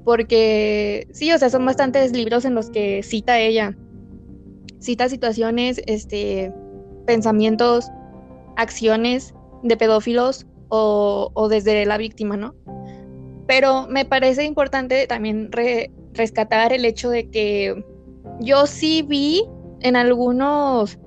porque 0.05 1.09
sí, 1.13 1.33
o 1.33 1.39
sea, 1.39 1.51
son 1.51 1.65
bastantes 1.65 2.13
libros 2.13 2.45
en 2.45 2.55
los 2.55 2.71
que 2.71 3.03
cita 3.03 3.39
ella, 3.39 3.77
cita 4.79 5.09
situaciones, 5.09 5.81
este, 5.87 6.53
pensamientos, 7.07 7.91
acciones 8.57 9.35
de 9.63 9.77
pedófilos 9.77 10.47
o, 10.69 11.49
desde 11.49 11.87
la 11.87 11.97
víctima, 11.97 12.37
¿no? 12.37 12.55
Pero 13.47 13.87
me 13.89 14.05
parece 14.05 14.45
importante 14.45 15.07
también 15.07 15.51
rescatar 16.13 16.73
el 16.73 16.85
hecho 16.85 17.11
de 17.11 17.31
que 17.31 17.85
yo 18.41 18.67
sí 18.67 19.03
vi 19.03 19.45
en 19.81 19.97
algunos, 19.97 20.99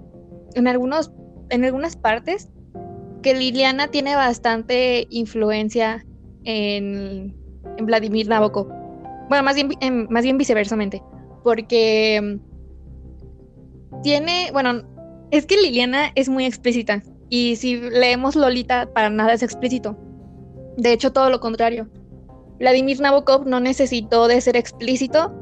en 0.54 0.68
algunos, 0.68 1.12
en 1.50 1.66
algunas 1.66 1.96
partes 1.96 2.50
que 3.22 3.34
Liliana 3.34 3.90
tiene 3.90 4.16
bastante 4.16 5.08
influencia 5.10 6.06
en, 6.44 7.36
Vladimir 7.82 8.28
Nabokov. 8.28 8.77
Bueno, 9.30 9.44
más 9.44 9.56
bien, 9.56 10.08
más 10.10 10.24
bien 10.24 10.38
viceversamente, 10.38 11.04
porque 11.44 12.22
mm, 12.22 14.02
tiene, 14.02 14.50
bueno, 14.54 14.84
es 15.32 15.46
que 15.46 15.58
Liliana 15.58 16.12
es 16.16 16.30
muy 16.30 16.46
explícita 16.46 17.04
y 17.30 17.58
si 17.58 17.78
leemos 17.78 18.36
Lolita 18.36 18.90
para 18.94 19.10
nada 19.10 19.34
es 19.34 19.44
explícito. 19.44 19.98
De 20.78 20.94
hecho, 20.94 21.12
todo 21.12 21.30
lo 21.30 21.40
contrario. 21.40 21.90
Vladimir 22.60 23.00
Nabokov 23.00 23.46
no 23.46 23.60
necesitó 23.60 24.28
de 24.28 24.42
ser 24.42 24.56
explícito 24.56 25.34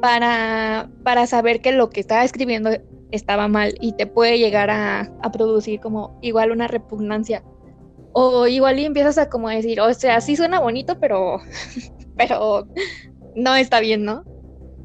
para, 0.00 0.90
para 1.02 1.26
saber 1.26 1.60
que 1.60 1.72
lo 1.72 1.90
que 1.90 2.00
estaba 2.00 2.24
escribiendo 2.24 2.70
estaba 3.10 3.48
mal 3.48 3.74
y 3.80 3.92
te 3.92 4.06
puede 4.06 4.38
llegar 4.38 4.70
a, 4.70 5.10
producir 5.32 5.80
como 5.80 6.18
igual 6.22 6.50
una 6.50 6.68
repugnancia. 6.68 7.42
O 8.12 8.46
igual 8.46 8.78
y 8.78 8.84
empiezas 8.84 9.18
a 9.18 9.28
como 9.28 9.48
decir, 9.48 9.80
o 9.80 9.92
sea, 9.94 10.20
sí 10.20 10.36
suena 10.36 10.60
bonito, 10.60 10.98
pero, 10.98 11.40
pero 12.20 12.68
no 13.34 13.56
está 13.56 13.80
bien, 13.80 14.04
¿no? 14.04 14.24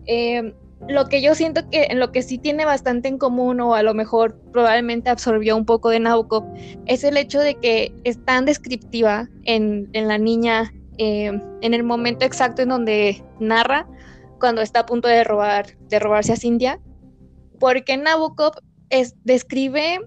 Em, 0.05 0.53
lo 0.87 1.05
que 1.09 1.21
yo 1.21 1.35
siento 1.35 1.69
que 1.69 1.87
en 1.89 1.99
lo 1.99 2.13
que 2.13 2.21
sí 2.21 2.37
tiene 2.37 2.63
bastante 2.63 3.09
en 3.09 3.17
común 3.17 3.59
o 3.59 3.75
a 3.75 3.83
lo 3.83 3.93
mejor 3.93 4.39
probablemente 4.53 5.09
absorbió 5.09 5.57
un 5.57 5.65
poco 5.65 5.89
de 5.89 5.99
Nabokov 5.99 6.45
es 6.85 7.03
el 7.03 7.17
hecho 7.17 7.41
de 7.41 7.55
que 7.55 7.93
es 8.05 8.23
tan 8.23 8.45
descriptiva 8.45 9.27
en, 9.43 9.89
la 9.91 10.17
niña 10.17 10.71
em, 10.97 11.41
en 11.61 11.73
el 11.73 11.83
momento 11.83 12.23
exacto 12.23 12.61
en 12.61 12.69
donde 12.69 13.21
narra 13.41 13.85
cuando 14.39 14.61
está 14.61 14.81
a 14.81 14.85
punto 14.85 15.09
de 15.09 15.25
robar, 15.25 15.77
de 15.89 15.99
robarse 15.99 16.31
a 16.31 16.37
Cintia, 16.37 16.79
porque 17.59 17.97
Nabokov 17.97 18.53
es, 18.89 19.13
describe 19.25 19.99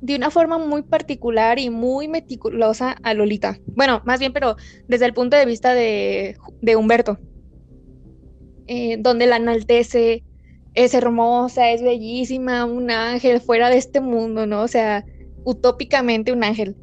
de 0.00 0.16
una 0.16 0.30
forma 0.30 0.58
muy 0.58 0.82
particular 0.82 1.58
y 1.58 1.70
muy 1.70 2.08
meticulosa 2.08 2.96
a 3.02 3.14
Lolita. 3.14 3.58
Bueno, 3.66 4.02
más 4.04 4.20
bien, 4.20 4.32
pero 4.32 4.56
desde 4.88 5.06
el 5.06 5.14
punto 5.14 5.36
de 5.36 5.46
vista 5.46 5.74
de, 5.74 6.36
Humberto, 6.76 7.18
eh, 8.66 8.96
donde 8.98 9.26
la 9.26 9.36
enaltece, 9.36 10.24
es 10.74 10.92
hermosa, 10.92 11.70
es 11.70 11.82
bellísima, 11.82 12.66
un 12.66 12.90
ángel 12.90 13.40
fuera 13.40 13.70
de 13.70 13.78
este 13.78 14.00
mundo, 14.00 14.46
¿no? 14.46 14.62
O 14.62 14.68
sea, 14.68 15.04
utópicamente 15.44 16.32
un 16.32 16.44
ángel. 16.44 16.76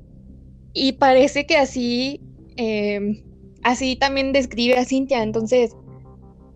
Y 0.74 0.94
parece 0.94 1.46
que 1.46 1.58
así, 1.58 2.20
eh, 2.58 3.24
así 3.62 3.96
también 3.96 4.34
describe 4.34 4.78
a 4.78 4.86
Cintia. 4.86 5.22
Entonces, 5.22 5.76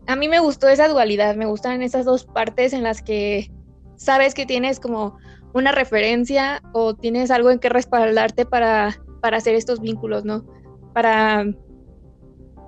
a 0.07 0.15
mí 0.15 0.27
me 0.27 0.39
gustó 0.39 0.67
esa 0.67 0.87
dualidad, 0.87 1.35
me 1.35 1.45
gustan 1.45 1.83
esas 1.83 2.05
dos 2.05 2.25
partes 2.25 2.73
en 2.73 2.81
las 2.81 3.03
que 3.03 3.51
sabes 3.97 4.33
que 4.33 4.45
tienes 4.45 4.79
como 4.79 5.17
una 5.53 5.71
referencia 5.71 6.61
o 6.73 6.95
tienes 6.95 7.31
algo 7.31 7.51
en 7.51 7.59
que 7.59 7.69
respaldarte 7.69 8.45
para, 8.45 8.97
para 9.21 9.37
hacer 9.37 9.55
estos 9.55 9.81
vínculos, 9.81 10.25
¿no? 10.25 10.45
Para, 10.93 11.45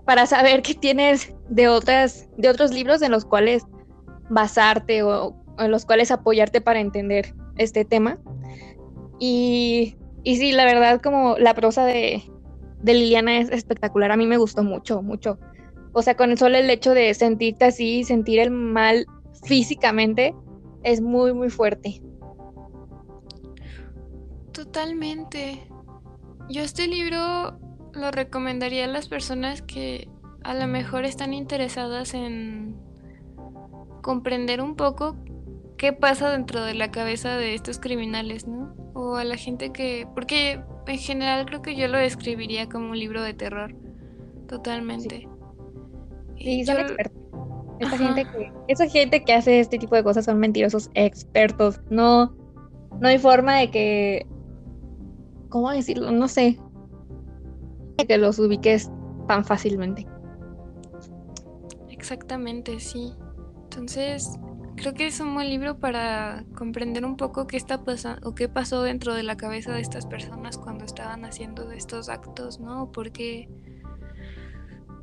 para 0.06 0.26
saber 0.26 0.62
que 0.62 0.74
tienes 0.74 1.34
de, 1.50 1.68
otras, 1.68 2.30
de 2.38 2.50
otros 2.50 2.74
libros 2.74 3.02
en 3.02 3.12
los 3.12 3.26
cuales 3.26 3.66
basarte 4.30 5.04
o, 5.04 5.36
en 5.58 5.72
los 5.72 5.86
cuales 5.86 6.12
apoyarte 6.12 6.62
para 6.62 6.80
entender 6.80 7.34
este 7.58 7.86
tema. 7.86 8.18
Y, 9.20 9.98
y 10.24 10.38
sí, 10.38 10.52
la 10.52 10.66
verdad, 10.66 11.02
como 11.02 11.38
la 11.38 11.54
prosa 11.54 11.86
de, 11.86 12.24
de 12.82 12.94
Liliana 12.94 13.40
es 13.40 13.50
espectacular. 13.50 14.12
A 14.12 14.18
mí 14.18 14.26
me 14.26 14.38
gustó 14.38 14.64
mucho, 14.64 15.02
mucho. 15.02 15.38
O 15.92 16.02
sea, 16.02 16.16
con 16.16 16.36
solo 16.38 16.58
el 16.58 16.70
hecho 16.70 16.94
de 16.94 17.14
sentirte 17.14 17.66
así, 17.66 18.04
sentir 18.04 18.40
el 18.40 18.52
mal 18.52 19.06
físicamente, 19.44 20.34
es 20.84 21.02
muy, 21.02 21.34
muy 21.34 21.50
fuerte. 21.50 22.02
Totalmente. 24.60 25.62
Yo 26.50 26.63
este 26.63 26.89
libro 26.89 27.58
lo 27.94 28.12
recomendaría 28.12 28.84
a 28.84 28.88
las 28.89 29.08
personas 29.08 29.62
que 29.62 30.10
a 30.44 30.54
lo 30.54 30.68
mejor 30.68 31.06
están 31.06 31.34
interesadas 31.34 32.13
en 32.13 32.75
comprender 34.01 34.62
un 34.62 34.75
poco 34.75 35.16
qué 35.78 35.94
pasa 35.94 36.30
dentro 36.30 36.62
de 36.62 36.74
la 36.74 36.92
cabeza 36.92 37.38
de 37.38 37.54
estos 37.54 37.80
criminales, 37.80 38.48
¿no? 38.48 38.75
O 38.94 39.16
a 39.16 39.24
la 39.24 39.38
gente 39.38 39.72
que... 39.72 40.06
Porque 40.13 40.62
en 40.88 40.98
general 40.98 41.46
creo 41.46 41.62
que 41.62 41.78
yo 41.78 41.88
lo 41.88 41.98
describiría 41.98 42.68
como 42.68 42.89
un 42.89 43.00
libro 43.00 43.24
de 43.24 43.34
terror. 43.34 43.74
Totalmente. 44.50 45.25
Sí, 46.38 46.66
son 46.66 46.80
expertos. 46.80 47.22
Esa 47.80 47.98
gente, 47.98 48.25
que, 48.25 48.51
esa 48.68 48.89
gente 48.89 49.24
que 49.24 49.34
hace 49.34 49.62
este 49.62 49.78
tipo 49.78 49.96
de 49.96 50.04
cosas 50.04 50.25
son 50.25 50.38
mentirosos 50.38 50.89
expertos. 50.96 51.80
No, 51.89 52.36
no 53.00 53.08
hay 53.08 53.20
forma 53.20 53.56
de 53.56 53.72
que. 53.72 54.28
¿Cómo 55.50 55.72
decirlo? 55.72 56.12
No 56.12 56.27
sé. 56.27 56.60
Que 58.08 58.18
los 58.18 58.39
ubiques 58.39 58.89
tan 59.27 59.44
fácilmente. 59.44 60.08
Exactamente, 61.89 62.79
sí. 62.79 63.13
Entonces, 63.63 64.39
creo 64.77 64.94
que 64.94 65.08
es 65.08 65.20
un 65.20 65.34
buen 65.34 65.50
libro 65.50 65.79
para 65.79 66.46
comprender 66.56 67.06
un 67.06 67.18
poco 67.18 67.46
qué 67.46 67.58
está 67.58 67.84
pasando 67.84 68.27
o 68.27 68.34
qué 68.34 68.48
pasó 68.48 68.82
dentro 68.84 69.13
de 69.13 69.24
la 69.24 69.36
cabeza 69.36 69.74
de 69.74 69.82
estas 69.82 70.06
personas 70.06 70.58
cuando 70.58 70.86
estaban 70.86 71.25
haciendo 71.25 71.72
estos 71.72 72.10
actos, 72.10 72.60
¿no? 72.60 72.91
Porque. 72.91 73.50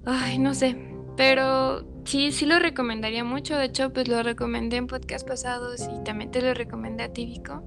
Ay, 0.06 0.38
no 0.38 0.54
sé. 0.54 0.76
Pero 1.16 1.86
sí, 2.04 2.32
sí 2.32 2.46
lo 2.46 2.58
recomendaría 2.58 3.24
mucho. 3.24 3.56
De 3.56 3.66
hecho, 3.66 3.92
pues 3.92 4.08
lo 4.08 4.22
recomendé 4.22 4.76
en 4.76 4.86
podcast 4.86 5.26
pasados 5.28 5.88
y 5.94 6.02
también 6.04 6.30
te 6.30 6.40
lo 6.42 6.54
recomendé 6.54 7.04
a 7.04 7.12
Tíbico. 7.12 7.62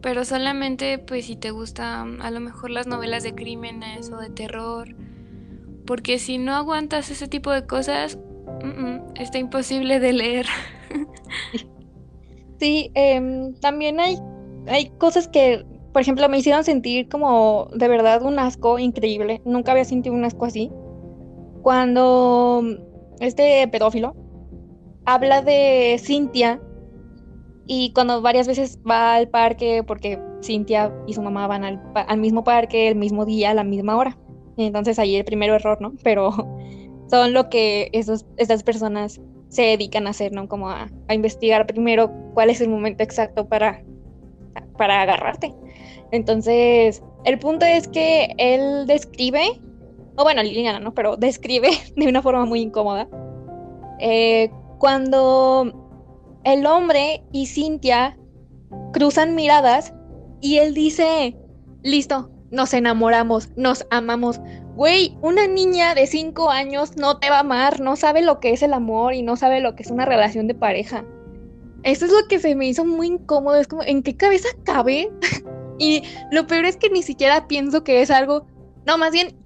Pero 0.00 0.24
solamente, 0.24 0.98
pues, 0.98 1.26
si 1.26 1.36
te 1.36 1.50
gustan 1.50 2.22
a 2.22 2.30
lo 2.30 2.40
mejor 2.40 2.70
las 2.70 2.86
novelas 2.86 3.22
de 3.22 3.34
crímenes 3.34 4.10
o 4.10 4.18
de 4.18 4.30
terror. 4.30 4.94
Porque 5.86 6.18
si 6.18 6.38
no 6.38 6.54
aguantas 6.54 7.10
ese 7.10 7.28
tipo 7.28 7.50
de 7.50 7.66
cosas, 7.66 8.18
está 9.16 9.38
imposible 9.38 10.00
de 10.00 10.12
leer. 10.12 10.46
Sí, 12.60 12.90
em, 12.94 13.54
también 13.60 14.00
hay, 14.00 14.18
hay 14.66 14.90
cosas 14.98 15.28
que, 15.28 15.64
por 15.92 16.02
ejemplo, 16.02 16.28
me 16.28 16.38
hicieron 16.38 16.64
sentir 16.64 17.08
como 17.08 17.68
de 17.72 17.86
verdad 17.86 18.22
un 18.24 18.40
asco 18.40 18.80
increíble. 18.80 19.40
Nunca 19.44 19.70
había 19.70 19.84
sentido 19.84 20.12
un 20.16 20.24
asco 20.24 20.44
así 20.44 20.68
cuando 21.62 22.62
este 23.20 23.66
pedófilo 23.68 24.14
habla 25.04 25.42
de 25.42 26.00
Cintia 26.02 26.60
y 27.68 27.92
cuando 27.92 28.20
varias 28.20 28.48
veces 28.48 28.78
va 28.88 29.14
al 29.14 29.28
parque 29.28 29.84
porque 29.86 30.18
Cintia 30.42 30.92
y 31.06 31.14
su 31.14 31.22
mamá 31.22 31.46
van 31.46 31.64
al, 31.64 32.18
mismo 32.18 32.42
parque 32.42 32.88
el 32.88 32.96
mismo 32.96 33.24
día 33.24 33.50
a 33.50 33.54
la 33.54 33.62
misma 33.62 33.96
hora. 33.96 34.16
Entonces 34.56 34.98
ahí 34.98 35.14
el 35.14 35.24
primero 35.24 35.54
error, 35.54 35.80
¿no? 35.80 35.92
Pero 36.02 36.32
son 37.10 37.32
lo 37.32 37.48
que 37.48 37.90
esos, 37.92 38.26
estas 38.38 38.62
personas 38.62 39.20
se 39.48 39.62
dedican 39.62 40.06
a 40.06 40.10
hacer, 40.10 40.32
¿no? 40.32 40.48
Como 40.48 40.70
a, 40.70 40.90
a, 41.08 41.14
investigar 41.14 41.66
primero 41.66 42.10
cuál 42.34 42.50
es 42.50 42.60
el 42.60 42.68
momento 42.68 43.04
exacto 43.04 43.46
para, 43.46 43.82
para 44.76 45.02
agarrarte. 45.02 45.54
Entonces, 46.10 47.02
el 47.24 47.38
punto 47.38 47.66
es 47.66 47.86
que 47.86 48.34
él 48.38 48.86
describe 48.86 49.60
o 50.18 50.24
bueno, 50.24 50.42
Liliana, 50.42 50.80
¿no? 50.80 50.92
Pero 50.94 51.16
describe 51.16 51.70
de 51.96 52.08
una 52.08 52.22
forma 52.22 52.44
muy 52.44 52.60
incómoda. 52.60 53.08
Eh, 54.00 54.50
cuando 54.78 55.87
el 56.44 56.66
hombre 56.66 57.22
y 57.32 57.46
Cintia 57.46 58.16
cruzan 58.92 59.34
miradas 59.34 59.92
y 60.40 60.58
él 60.58 60.74
dice, 60.74 61.36
listo, 61.82 62.30
nos 62.50 62.72
enamoramos, 62.74 63.50
nos 63.56 63.86
amamos. 63.90 64.40
Güey, 64.76 65.16
una 65.22 65.46
niña 65.46 65.94
de 65.94 66.06
5 66.06 66.50
años 66.50 66.96
no 66.96 67.18
te 67.18 67.30
va 67.30 67.36
a 67.36 67.40
amar, 67.40 67.80
no 67.80 67.96
sabe 67.96 68.22
lo 68.22 68.38
que 68.38 68.52
es 68.52 68.62
el 68.62 68.72
amor 68.72 69.14
y 69.14 69.22
no 69.22 69.36
sabe 69.36 69.60
lo 69.60 69.74
que 69.74 69.82
es 69.82 69.90
una 69.90 70.04
relación 70.04 70.46
de 70.46 70.54
pareja. 70.54 71.04
Eso 71.82 72.06
es 72.06 72.12
lo 72.12 72.28
que 72.28 72.38
se 72.38 72.54
me 72.54 72.68
hizo 72.68 72.84
muy 72.84 73.08
incómodo, 73.08 73.56
es 73.56 73.68
como, 73.68 73.82
¿en 73.82 74.02
qué 74.02 74.16
cabeza 74.16 74.48
cabe? 74.64 75.10
y 75.78 76.02
lo 76.30 76.46
peor 76.46 76.64
es 76.64 76.76
que 76.76 76.90
ni 76.90 77.02
siquiera 77.02 77.48
pienso 77.48 77.82
que 77.82 78.02
es 78.02 78.10
algo, 78.10 78.46
no, 78.86 78.98
más 78.98 79.12
bien 79.12 79.36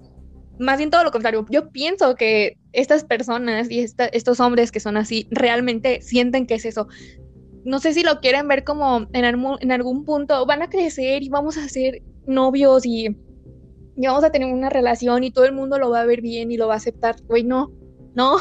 más 0.58 0.78
bien 0.78 0.90
todo 0.90 1.04
lo 1.04 1.10
contrario. 1.10 1.44
Yo 1.50 1.70
pienso 1.70 2.14
que 2.14 2.56
estas 2.72 3.04
personas 3.04 3.70
y 3.70 3.80
estos 3.80 4.40
hombres 4.40 4.72
que 4.72 4.80
son 4.80 4.96
así 4.96 5.26
realmente 5.30 6.00
sienten 6.02 6.46
que 6.46 6.54
es 6.54 6.64
eso. 6.64 6.88
No 7.64 7.78
sé 7.78 7.94
si 7.94 8.02
lo 8.02 8.20
quieren 8.20 8.48
ver 8.48 8.64
como 8.64 9.06
en, 9.12 9.24
en 9.60 9.72
algún 9.72 10.04
punto 10.04 10.44
van 10.46 10.62
a 10.62 10.70
crecer 10.70 11.22
y 11.22 11.28
vamos 11.28 11.56
a 11.56 11.68
ser 11.68 12.02
novios 12.26 12.84
y, 12.84 13.06
y, 13.96 14.06
vamos 14.06 14.24
a 14.24 14.30
tener 14.30 14.52
una 14.52 14.70
relación 14.70 15.22
y 15.22 15.30
todo 15.30 15.44
el 15.44 15.52
mundo 15.52 15.78
lo 15.78 15.90
va 15.90 16.00
a 16.00 16.06
ver 16.06 16.20
bien 16.20 16.50
y 16.50 16.56
lo 16.56 16.68
va 16.68 16.74
a 16.74 16.78
aceptar. 16.78 17.16
Güey, 17.24 17.44
no, 17.44 17.70
no. 18.14 18.36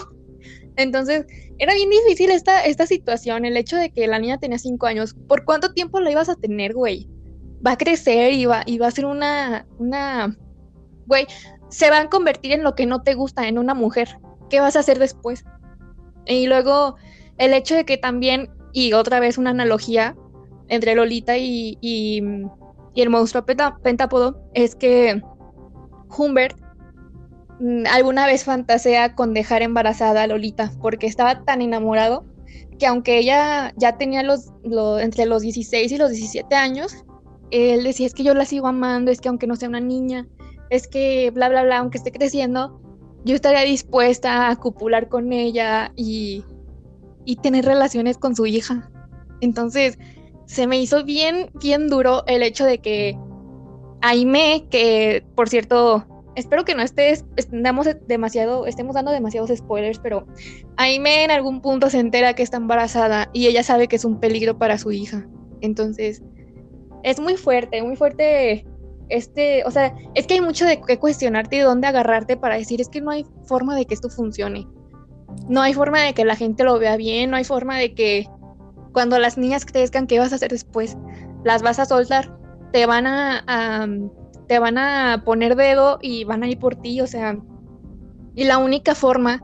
Entonces, 0.76 1.26
era 1.60 1.74
bien 1.76 1.90
difícil 1.90 2.32
esta, 2.32 2.64
esta 2.66 2.88
situación, 2.88 3.46
el 3.46 3.58
hecho 3.58 3.76
de 3.76 3.92
que 3.92 4.08
la 4.08 4.18
niña 4.18 4.40
tenía 4.40 4.58
cinco 4.58 4.88
años. 4.88 5.16
¿Por 5.28 5.46
cuánto 5.46 5.74
tiempo 5.74 6.00
la 6.00 6.12
ibas 6.12 6.30
a 6.30 6.36
tener, 6.36 6.74
güey? 6.74 7.08
Va 7.66 7.74
a 7.74 7.78
crecer 7.78 8.34
y 8.34 8.46
va, 8.46 8.64
y 8.66 8.80
va 8.80 8.88
a 8.88 8.92
ser 8.92 9.06
una, 9.06 9.68
una, 9.78 10.36
güey, 11.06 11.28
se 11.72 11.90
van 11.90 12.08
a 12.08 12.10
convertir 12.10 12.52
en 12.52 12.64
lo 12.64 12.76
que 12.76 12.86
no 12.86 13.02
te 13.02 13.16
gusta, 13.16 13.48
en 13.48 13.58
una 13.58 13.74
mujer. 13.74 14.20
¿Qué 14.50 14.60
vas 14.60 14.76
a 14.76 14.80
hacer 14.80 15.00
después? 15.00 15.46
Y 16.26 16.46
luego 16.46 16.98
el 17.38 17.54
hecho 17.54 17.76
de 17.76 17.86
que 17.86 17.98
también, 17.98 18.50
y 18.74 18.94
otra 18.94 19.20
vez 19.20 19.38
una 19.38 19.50
analogía 19.50 20.16
entre 20.68 20.96
Lolita 20.96 21.38
y, 21.38 21.78
y, 21.82 22.22
el 22.96 23.10
monstruo 23.10 23.46
pentápodo, 23.46 24.44
es 24.54 24.76
que 24.76 25.22
Humbert 26.16 26.58
mm, 27.60 27.86
alguna 27.90 28.28
vez 28.28 28.44
fantasea 28.44 29.16
con 29.16 29.34
dejar 29.34 29.62
embarazada 29.62 30.24
a 30.24 30.28
Lolita, 30.28 30.72
porque 30.82 31.08
estaba 31.08 31.44
tan 31.46 31.62
enamorado 31.62 32.26
que 32.78 32.86
aunque 32.86 33.18
ella 33.18 33.74
ya 33.78 33.98
tenía 33.98 34.24
los, 34.24 34.52
entre 35.00 35.26
los 35.26 35.42
16 35.42 35.92
y 35.92 35.98
los 35.98 36.10
17 36.10 36.54
años, 36.54 37.06
él 37.50 37.84
decía, 37.84 38.08
es 38.08 38.14
que 38.14 38.24
yo 38.24 38.34
la 38.34 38.46
sigo 38.46 38.68
amando, 38.68 39.10
es 39.10 39.22
que 39.22 39.30
aunque 39.30 39.48
no 39.48 39.56
sea 39.56 39.70
una 39.70 39.80
niña, 39.80 40.28
es 40.72 40.88
que 40.88 41.30
bla, 41.32 41.50
bla, 41.50 41.64
bla, 41.64 41.78
aunque 41.80 41.98
esté 41.98 42.12
creciendo, 42.12 42.82
yo 43.26 43.36
estaría 43.36 43.62
dispuesta 43.62 44.50
a 44.50 44.56
copular 44.56 45.10
con 45.10 45.34
ella 45.34 45.92
y, 45.96 46.44
y 47.26 47.36
tener 47.36 47.66
relaciones 47.66 48.18
con 48.18 48.36
su 48.36 48.48
hija. 48.48 48.90
Entonces, 49.42 50.00
se 50.46 50.68
me 50.68 50.82
hizo 50.82 51.04
bien, 51.04 51.52
bien 51.62 51.90
duro 51.90 52.24
el 52.26 52.42
hecho 52.42 52.66
de 52.66 52.80
que 52.80 53.18
Aime, 54.02 54.66
que 54.72 55.24
por 55.36 55.50
cierto, 55.50 56.06
espero 56.36 56.64
que 56.64 56.74
no 56.74 56.84
estés, 56.84 57.26
damos 57.52 57.88
demasiado, 58.08 58.66
estemos 58.66 58.96
dando 58.96 59.12
demasiados 59.12 59.52
spoilers, 59.54 60.00
pero 60.00 60.26
Aime 60.78 61.26
en 61.26 61.32
algún 61.32 61.62
punto 61.62 61.90
se 61.90 62.00
entera 62.00 62.34
que 62.34 62.44
está 62.44 62.58
embarazada 62.58 63.30
y 63.34 63.48
ella 63.48 63.64
sabe 63.64 63.90
que 63.90 63.98
es 63.98 64.06
un 64.06 64.22
peligro 64.22 64.58
para 64.58 64.78
su 64.78 64.94
hija. 64.94 65.28
Entonces, 65.60 66.24
es 67.04 67.20
muy 67.20 67.36
fuerte, 67.36 67.84
muy 67.84 67.98
fuerte 67.98 68.66
este, 69.12 69.64
o 69.66 69.72
sea, 69.72 69.94
es 70.16 70.26
que 70.26 70.36
hay 70.36 70.42
mucho 70.42 70.66
de 70.66 70.82
qué 70.82 70.98
cuestionarte 70.98 71.58
y 71.58 71.60
dónde 71.60 71.88
agarrarte 71.88 72.38
para 72.38 72.56
decir, 72.56 72.80
es 72.82 72.90
que 72.90 73.02
no 73.02 73.12
hay 73.12 73.26
forma 73.46 73.76
de 73.76 73.86
que 73.86 73.94
esto 73.94 74.10
funcione. 74.10 74.68
No 75.48 75.62
hay 75.62 75.74
forma 75.74 76.00
de 76.00 76.14
que 76.14 76.26
la 76.26 76.36
gente 76.36 76.64
lo 76.64 76.80
vea 76.80 76.98
bien, 76.98 77.30
no 77.30 77.38
hay 77.38 77.44
forma 77.44 77.78
de 77.78 77.94
que 77.94 78.28
cuando 78.94 79.20
las 79.20 79.38
niñas 79.38 79.66
crezcan, 79.66 80.08
¿qué 80.08 80.20
vas 80.20 80.32
a 80.32 80.36
hacer 80.36 80.52
después? 80.52 80.98
Las 81.44 81.62
vas 81.62 81.80
a 81.80 81.86
soltar, 81.86 82.38
te 82.72 82.86
van 82.86 83.06
a, 83.06 83.88
te 84.48 84.60
van 84.60 84.78
a 84.78 85.24
poner 85.26 85.56
dedo 85.56 86.00
y 86.02 86.24
van 86.24 86.44
a 86.44 86.48
ir 86.48 86.58
por 86.58 86.76
ti, 86.76 87.02
o 87.02 87.08
sea, 87.08 87.38
y 88.36 88.46
la 88.46 88.58
única 88.58 88.96
forma 88.96 89.44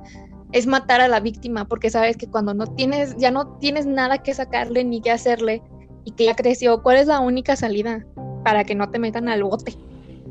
es 0.54 0.66
matar 0.66 1.02
a 1.02 1.08
la 1.08 1.20
víctima, 1.20 1.68
porque 1.68 1.90
sabes 1.90 2.16
que 2.16 2.28
cuando 2.28 2.54
no 2.54 2.68
tienes, 2.68 3.16
ya 3.18 3.32
no 3.32 3.58
tienes 3.58 3.86
nada 3.86 4.20
que 4.20 4.34
sacarle 4.34 4.84
ni 4.84 5.02
que 5.02 5.12
hacerle 5.12 5.62
y 6.06 6.12
que 6.12 6.26
ya 6.26 6.36
creció, 6.36 6.82
¿cuál 6.84 6.98
es 6.98 7.08
la 7.08 7.20
única 7.20 7.56
salida? 7.58 8.06
Para 8.48 8.64
que 8.64 8.76
no 8.76 8.90
te 8.90 8.98
metan 8.98 9.28
al 9.28 9.44
bote. 9.44 9.74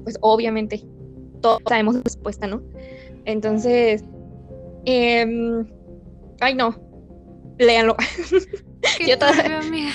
Pues 0.03 0.17
obviamente, 0.23 0.83
todos 1.43 1.61
sabemos 1.69 1.97
la 1.97 2.01
respuesta, 2.01 2.47
¿no? 2.47 2.63
Entonces, 3.27 4.05
em, 4.87 5.67
ay 6.41 6.55
no, 6.55 6.75
léanlo. 7.59 7.95
Qué 8.99 9.19
turbio, 9.19 9.59
amiga. 9.59 9.91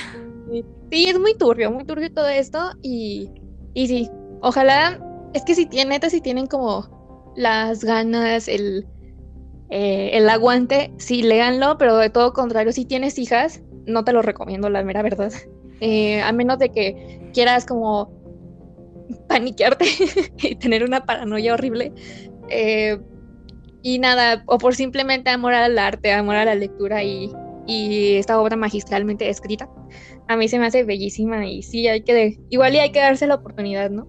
Sí, 0.91 1.05
es 1.09 1.17
muy 1.17 1.33
turbio, 1.33 1.71
muy 1.71 1.83
turbio 1.83 2.13
todo 2.13 2.29
esto 2.29 2.59
y, 2.83 3.31
y 3.73 3.87
sí, 3.87 4.11
ojalá, 4.41 4.99
es 5.33 5.43
que 5.43 5.55
si 5.55 5.65
tienen, 5.65 5.89
neta, 5.89 6.11
si 6.11 6.21
tienen 6.21 6.45
como 6.45 7.33
las 7.35 7.83
ganas, 7.83 8.47
el, 8.47 8.85
eh, 9.71 10.11
el 10.13 10.29
aguante, 10.29 10.93
sí, 10.97 11.23
léanlo, 11.23 11.79
pero 11.79 11.97
de 11.97 12.11
todo 12.11 12.33
contrario, 12.33 12.71
si 12.71 12.85
tienes 12.85 13.17
hijas, 13.17 13.63
no 13.87 14.03
te 14.03 14.13
lo 14.13 14.21
recomiendo, 14.21 14.69
la 14.69 14.83
mera 14.83 15.01
verdad. 15.01 15.33
Eh, 15.81 16.21
a 16.21 16.31
menos 16.31 16.59
de 16.59 16.69
que 16.69 17.19
quieras 17.33 17.65
como 17.65 18.11
paniquearte 19.27 19.85
y 20.37 20.55
tener 20.55 20.83
una 20.83 21.05
paranoia 21.05 21.53
horrible. 21.53 21.91
Eh, 22.49 22.99
y 23.81 23.97
nada, 23.99 24.43
o 24.45 24.57
por 24.57 24.75
simplemente 24.75 25.31
amor 25.31 25.53
al 25.53 25.77
arte, 25.79 26.13
amor 26.13 26.35
a 26.35 26.45
la 26.45 26.53
lectura 26.53 27.03
y, 27.03 27.31
y 27.65 28.13
esta 28.13 28.39
obra 28.39 28.55
magistralmente 28.55 29.27
escrita. 29.29 29.69
A 30.27 30.35
mí 30.35 30.47
se 30.47 30.59
me 30.59 30.67
hace 30.67 30.83
bellísima 30.83 31.47
y 31.47 31.63
sí, 31.63 31.87
hay 31.87 32.01
que, 32.01 32.37
igual 32.49 32.75
y 32.75 32.79
hay 32.79 32.91
que 32.91 32.99
darse 32.99 33.25
la 33.25 33.35
oportunidad, 33.35 33.89
¿no? 33.89 34.07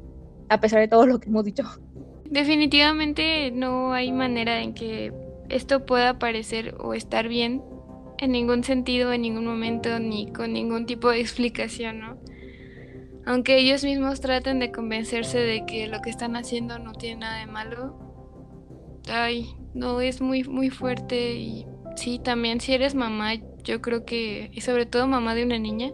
A 0.51 0.61
pesar 0.61 0.81
de 0.81 0.89
todo 0.89 1.07
lo 1.07 1.21
que 1.21 1.31
hemos 1.31 1.45
dicho. 1.45 1.65
Definitivamente 2.25 3.51
no 3.51 3.93
hay 3.93 4.13
manera 4.13 4.61
en 4.61 4.75
que 4.75 5.13
esto 5.49 5.87
pueda 5.87 6.19
parecer 6.19 6.75
o 6.81 6.95
estar 6.95 7.29
bien 7.29 7.63
en 8.19 8.33
ningún 8.33 8.65
sentido, 8.65 9.13
en 9.13 9.23
ningún 9.23 9.47
momento, 9.47 9.99
ni 9.99 10.33
con 10.33 10.53
ningún 10.53 10.87
tipo 10.87 11.11
de 11.11 11.21
explicación, 11.21 12.01
¿no? 12.01 12.19
Aunque 13.25 13.59
ellos 13.59 13.85
mismos 13.85 14.21
traten 14.21 14.59
de 14.59 14.73
convencerse 14.73 15.39
de 15.39 15.65
que 15.65 15.87
lo 15.87 16.01
que 16.03 16.11
están 16.11 16.35
haciendo 16.37 16.79
no 16.79 16.93
tiene 16.93 17.21
nada 17.21 17.39
de 17.39 17.47
malo, 17.47 17.99
ay, 19.09 19.47
no, 19.75 20.01
es 20.01 20.21
muy, 20.21 20.45
muy 20.45 20.71
fuerte 20.71 21.35
y 21.35 21.67
sí, 21.97 22.19
también 22.19 22.61
si 22.61 22.75
eres 22.75 22.95
mamá, 22.95 23.35
yo 23.65 23.81
creo 23.81 24.05
que, 24.05 24.51
y 24.53 24.61
sobre 24.61 24.87
todo 24.87 25.07
mamá 25.07 25.35
de 25.35 25.45
una 25.45 25.59
niña, 25.59 25.93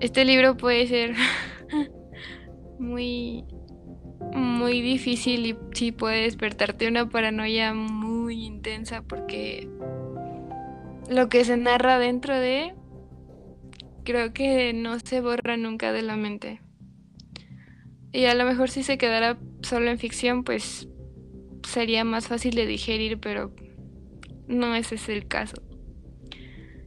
este 0.00 0.24
libro 0.24 0.56
puede 0.56 0.86
ser 0.86 1.14
muy, 2.78 3.44
muy 4.32 4.80
difícil 4.80 5.46
y 5.46 5.56
sí 5.72 5.92
puede 5.92 6.22
despertarte 6.22 6.88
una 6.88 7.08
paranoia 7.08 7.74
muy 7.74 8.44
intensa 8.44 9.02
porque 9.02 9.68
lo 11.08 11.28
que 11.28 11.44
se 11.44 11.56
narra 11.56 11.98
dentro 11.98 12.38
de 12.38 12.74
creo 14.04 14.32
que 14.32 14.72
no 14.72 14.98
se 15.00 15.20
borra 15.20 15.56
nunca 15.56 15.92
de 15.92 16.02
la 16.02 16.16
mente. 16.16 16.60
Y 18.12 18.24
a 18.24 18.34
lo 18.34 18.44
mejor 18.44 18.70
si 18.70 18.82
se 18.82 18.96
quedara 18.96 19.38
solo 19.62 19.90
en 19.90 19.98
ficción, 19.98 20.44
pues 20.44 20.88
sería 21.66 22.04
más 22.04 22.28
fácil 22.28 22.54
de 22.54 22.66
digerir, 22.66 23.18
pero 23.18 23.52
no 24.46 24.74
ese 24.74 24.94
es 24.94 25.08
el 25.08 25.26
caso. 25.28 25.62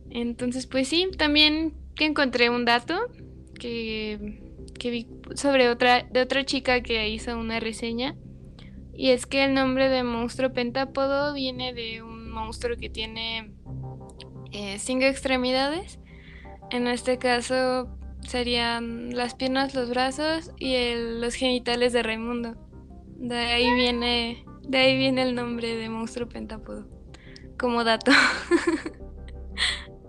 Entonces, 0.10 0.68
pues 0.68 0.88
sí, 0.88 1.08
también 1.18 1.74
encontré 2.00 2.50
un 2.50 2.66
dato 2.66 2.96
que, 3.60 4.40
que 4.80 4.90
vi 4.90 5.08
sobre 5.36 5.70
otra, 5.70 6.04
de 6.04 6.22
otra 6.22 6.44
chica 6.44 6.82
que 6.82 7.08
hizo 7.10 7.38
una 7.38 7.60
reseña. 7.60 8.16
Y 8.94 9.10
es 9.12 9.26
que 9.26 9.46
el 9.46 9.54
nombre 9.54 9.90
de 9.90 10.04
monstruo 10.04 10.52
pentápodo 10.52 11.34
viene 11.34 11.74
de 11.74 12.02
un 12.02 12.30
monstruo 12.32 12.78
que 12.78 12.90
tiene 12.90 13.52
eh, 14.52 14.78
cinco 14.80 15.06
extremidades. 15.06 16.00
En 16.70 16.88
este 16.88 17.18
caso 17.18 17.90
serían 18.22 19.16
las 19.16 19.36
piernas, 19.36 19.74
los 19.74 19.90
brazos 19.90 20.52
y 20.58 20.76
los 21.20 21.34
genitales 21.36 21.94
de 21.94 22.04
Raimundo. 22.04 22.56
De 23.18 23.38
ahí 23.38 23.74
viene, 23.74 24.46
de 24.64 24.78
ahí 24.78 24.98
viene 24.98 25.24
el 25.24 25.36
nombre 25.36 25.76
de 25.76 25.90
monstruo 25.90 26.28
pentápodo. 26.28 26.88
Como 27.58 27.84
dato. 27.84 28.12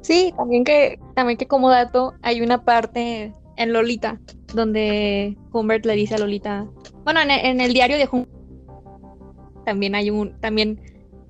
Sí, 0.03 0.35
también 0.37 0.65
que, 0.65 0.99
también 1.15 1.39
que 1.39 1.47
como 1.47 1.71
dato 1.71 2.15
hay 2.23 2.41
una 2.41 2.65
parte 2.65 3.33
en 3.57 3.73
Lolita 3.73 4.19
donde 4.53 5.39
Humbert 5.53 5.87
le 5.87 5.95
dice 5.95 6.17
a 6.17 6.19
Lolita, 6.19 6.67
bueno, 7.05 7.21
en 7.21 7.61
el, 7.61 7.73
diario 7.73 7.97
de 7.97 8.09
Humbert 8.11 8.31
también 9.65 9.95
hay 9.95 10.11
un, 10.11 10.39
también 10.41 10.81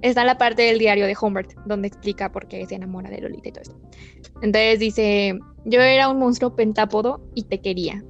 está 0.02 0.24
la 0.24 0.36
parte 0.36 0.62
del 0.62 0.78
diario 0.78 1.06
de 1.06 1.16
Humbert 1.20 1.52
donde 1.64 1.88
explica 1.88 2.30
por 2.30 2.46
qué 2.46 2.66
se 2.66 2.74
enamora 2.74 3.08
de 3.10 3.20
Lolita 3.20 3.48
y 3.48 3.52
todo 3.52 3.62
esto. 3.62 3.80
Entonces 4.42 4.78
dice, 4.78 5.38
yo 5.64 5.80
era 5.80 6.08
un 6.08 6.18
monstruo 6.18 6.54
pentápodo 6.54 7.20
y 7.34 7.44
te 7.44 7.60
quería. 7.60 8.02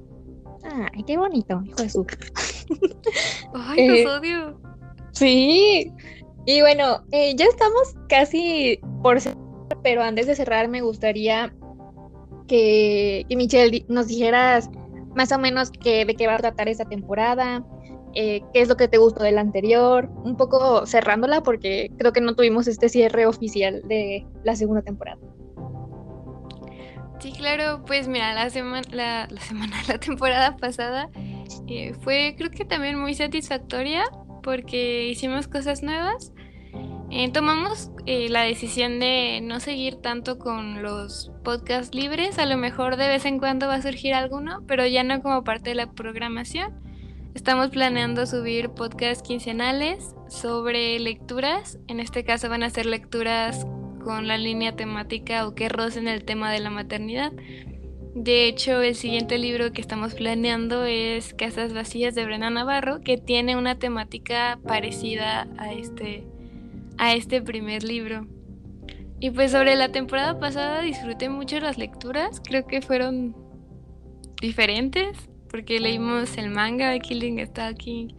Ay, 0.63 1.03
qué 1.03 1.17
bonito, 1.17 1.61
hijo 1.65 1.81
de 1.81 1.89
su. 1.89 2.05
Ay, 3.53 3.87
los 3.87 3.97
eh, 3.99 4.07
odio. 4.07 4.59
Sí. 5.11 5.91
Y 6.45 6.61
bueno, 6.61 7.03
eh, 7.11 7.35
ya 7.35 7.45
estamos 7.45 7.95
casi 8.09 8.79
por 9.01 9.21
cerrar, 9.21 9.37
pero 9.81 10.01
antes 10.03 10.27
de 10.27 10.35
cerrar 10.35 10.67
me 10.67 10.81
gustaría 10.81 11.53
que, 12.47 13.25
que 13.29 13.35
Michelle 13.35 13.85
nos 13.87 14.07
dijeras 14.07 14.69
más 15.15 15.31
o 15.31 15.37
menos 15.37 15.71
que, 15.71 16.05
de 16.05 16.15
qué 16.15 16.27
va 16.27 16.35
a 16.35 16.39
tratar 16.39 16.67
esta 16.67 16.85
temporada, 16.85 17.63
eh, 18.15 18.41
qué 18.53 18.61
es 18.61 18.69
lo 18.69 18.77
que 18.77 18.87
te 18.87 18.97
gustó 18.97 19.23
del 19.23 19.37
anterior, 19.37 20.09
un 20.23 20.37
poco 20.37 20.85
cerrándola 20.85 21.41
porque 21.41 21.91
creo 21.97 22.13
que 22.13 22.21
no 22.21 22.35
tuvimos 22.35 22.67
este 22.67 22.89
cierre 22.89 23.25
oficial 23.25 23.81
de 23.87 24.25
la 24.43 24.55
segunda 24.55 24.81
temporada. 24.81 25.19
Sí, 27.19 27.31
claro, 27.31 27.83
pues 27.85 28.07
mira, 28.07 28.33
la 28.33 28.49
semana, 28.49 28.83
la, 28.91 29.27
semana, 29.39 29.77
la 29.87 29.97
temporada 29.97 30.57
pasada 30.57 31.09
eh, 31.67 31.93
fue 32.01 32.35
creo 32.37 32.51
que 32.51 32.65
también 32.65 32.99
muy 32.99 33.13
satisfactoria 33.13 34.03
porque 34.43 35.07
hicimos 35.07 35.47
cosas 35.47 35.81
nuevas. 35.81 36.33
Eh, 37.09 37.31
tomamos 37.31 37.91
la 38.05 38.41
decisión 38.41 38.99
de 38.99 39.39
no 39.43 39.59
seguir 39.59 39.97
tanto 39.97 40.39
con 40.39 40.81
los 40.81 41.31
podcasts 41.43 41.93
libres, 41.93 42.39
a 42.39 42.47
lo 42.47 42.57
mejor 42.57 42.97
de 42.97 43.07
vez 43.07 43.25
en 43.25 43.37
cuando 43.37 43.67
va 43.67 43.75
a 43.75 43.81
surgir 43.81 44.15
alguno, 44.15 44.63
pero 44.67 44.85
ya 44.87 45.03
no 45.03 45.21
como 45.21 45.43
parte 45.43 45.69
de 45.69 45.75
la 45.75 45.91
programación. 45.91 46.82
Estamos 47.35 47.71
planeando 47.71 48.27
subir 48.27 48.69
podcasts 48.69 49.27
quincenales 49.27 50.15
sobre 50.29 50.99
lecturas. 50.99 51.79
En 51.87 51.99
este 51.99 52.23
caso 52.23 52.47
van 52.47 52.61
a 52.61 52.69
ser 52.69 52.85
lecturas 52.85 53.65
con 54.03 54.27
la 54.27 54.37
línea 54.37 54.75
temática 54.75 55.47
o 55.47 55.55
que 55.55 55.67
rocen 55.67 56.07
el 56.07 56.25
tema 56.25 56.51
de 56.51 56.59
la 56.59 56.69
maternidad. 56.69 57.31
De 58.13 58.47
hecho, 58.47 58.83
el 58.83 58.93
siguiente 58.93 59.39
libro 59.39 59.73
que 59.73 59.81
estamos 59.81 60.13
planeando 60.13 60.85
es 60.85 61.33
Casas 61.33 61.73
Vacías 61.73 62.13
de 62.13 62.23
Brena 62.23 62.51
Navarro, 62.51 63.01
que 63.01 63.17
tiene 63.17 63.57
una 63.57 63.79
temática 63.79 64.59
parecida 64.67 65.47
a 65.57 65.73
este, 65.73 66.27
a 66.99 67.15
este 67.15 67.41
primer 67.41 67.83
libro. 67.83 68.27
Y 69.19 69.31
pues 69.31 69.51
sobre 69.51 69.75
la 69.75 69.91
temporada 69.91 70.37
pasada 70.37 70.81
disfruté 70.81 71.29
mucho 71.29 71.59
las 71.59 71.79
lecturas, 71.79 72.39
creo 72.45 72.67
que 72.67 72.81
fueron 72.81 73.35
diferentes 74.39 75.17
porque 75.53 75.79
leímos 75.79 76.35
el 76.39 76.49
manga 76.49 76.89
de 76.89 76.99
Killing 76.99 77.37
Stalking, 77.45 78.15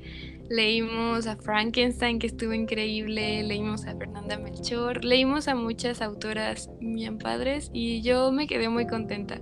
leímos 0.49 1.27
a 1.27 1.35
Frankenstein 1.35 2.21
que 2.21 2.29
estuvo 2.29 2.53
increíble, 2.53 3.43
leímos 3.43 3.87
a 3.87 3.97
Fernanda 3.97 4.39
Melchor, 4.39 5.05
leímos 5.05 5.49
a 5.49 5.57
muchas 5.57 6.01
autoras 6.01 6.71
bien 6.79 7.19
padres 7.19 7.73
y 7.73 8.03
yo 8.03 8.31
me 8.31 8.47
quedé 8.47 8.69
muy 8.69 8.87
contenta, 8.87 9.41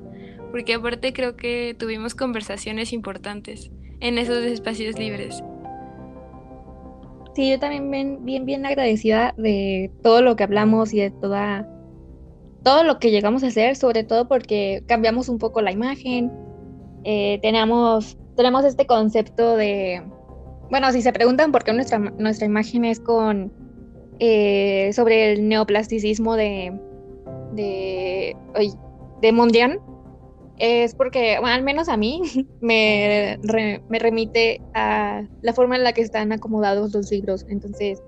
porque 0.52 0.72
aparte 0.72 1.12
creo 1.12 1.36
que 1.36 1.76
tuvimos 1.78 2.14
conversaciones 2.14 2.94
importantes 2.94 3.70
en 4.00 4.16
esos 4.16 4.42
espacios 4.42 4.98
libres. 4.98 5.44
Sí, 7.34 7.50
yo 7.50 7.58
también 7.58 7.90
bien, 7.90 8.24
bien, 8.24 8.46
bien 8.46 8.64
agradecida 8.64 9.34
de 9.36 9.90
todo 10.02 10.22
lo 10.22 10.34
que 10.34 10.44
hablamos 10.44 10.94
y 10.94 11.00
de 11.00 11.10
toda 11.10 11.68
todo 12.64 12.84
lo 12.84 12.98
que 12.98 13.10
llegamos 13.10 13.44
a 13.44 13.48
hacer, 13.48 13.76
sobre 13.76 14.02
todo 14.02 14.28
porque 14.28 14.82
cambiamos 14.86 15.28
un 15.28 15.38
poco 15.38 15.60
la 15.60 15.72
imagen, 15.72 16.32
eh, 17.04 17.38
tenemos, 17.42 18.16
tenemos 18.36 18.64
este 18.64 18.86
concepto 18.86 19.56
de, 19.56 20.02
bueno, 20.70 20.90
si 20.92 21.02
se 21.02 21.12
preguntan 21.12 21.52
por 21.52 21.64
qué 21.64 21.72
nuestra, 21.72 21.98
nuestra 21.98 22.46
imagen 22.46 22.84
es 22.84 23.00
con, 23.00 23.52
eh, 24.18 24.90
sobre 24.92 25.32
el 25.32 25.48
neoplasticismo 25.48 26.36
de, 26.36 26.78
de, 27.52 28.36
de 29.20 29.32
Mondian, 29.32 29.80
es 30.58 30.94
porque, 30.94 31.38
bueno, 31.40 31.54
al 31.54 31.62
menos 31.62 31.88
a 31.88 31.96
mí, 31.96 32.22
me, 32.60 33.38
me 33.88 33.98
remite 33.98 34.60
a 34.74 35.22
la 35.40 35.52
forma 35.52 35.76
en 35.76 35.84
la 35.84 35.92
que 35.92 36.02
están 36.02 36.32
acomodados 36.32 36.94
los 36.94 37.10
libros. 37.10 37.44
Entonces, 37.48 38.02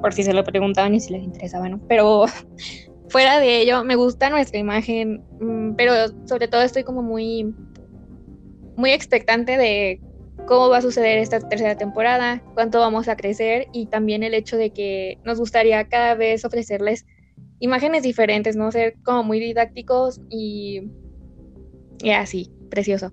por 0.00 0.12
si 0.12 0.22
se 0.22 0.32
lo 0.32 0.44
preguntaban 0.44 0.94
y 0.94 1.00
si 1.00 1.12
les 1.12 1.22
interesaba, 1.22 1.68
¿no? 1.68 1.80
Pero 1.88 2.24
fuera 3.08 3.40
de 3.40 3.60
ello, 3.60 3.84
me 3.84 3.96
gusta 3.96 4.30
nuestra 4.30 4.58
imagen, 4.58 5.22
mm, 5.40 5.74
pero 5.76 5.92
sobre 6.26 6.48
todo 6.48 6.62
estoy 6.62 6.84
como 6.84 7.02
muy 7.02 7.54
muy 8.80 8.90
expectante 8.92 9.56
de 9.56 10.00
cómo 10.46 10.70
va 10.70 10.78
a 10.78 10.82
suceder 10.82 11.18
esta 11.18 11.38
tercera 11.38 11.76
temporada, 11.76 12.42
cuánto 12.54 12.80
vamos 12.80 13.08
a 13.08 13.16
crecer 13.16 13.68
y 13.72 13.86
también 13.86 14.22
el 14.22 14.34
hecho 14.34 14.56
de 14.56 14.70
que 14.70 15.18
nos 15.24 15.38
gustaría 15.38 15.84
cada 15.84 16.14
vez 16.14 16.44
ofrecerles 16.44 17.06
imágenes 17.60 18.02
diferentes, 18.02 18.56
¿no? 18.56 18.72
Ser 18.72 18.94
como 19.04 19.22
muy 19.22 19.38
didácticos 19.38 20.20
y, 20.30 20.82
y 22.02 22.10
así, 22.10 22.50
precioso. 22.70 23.12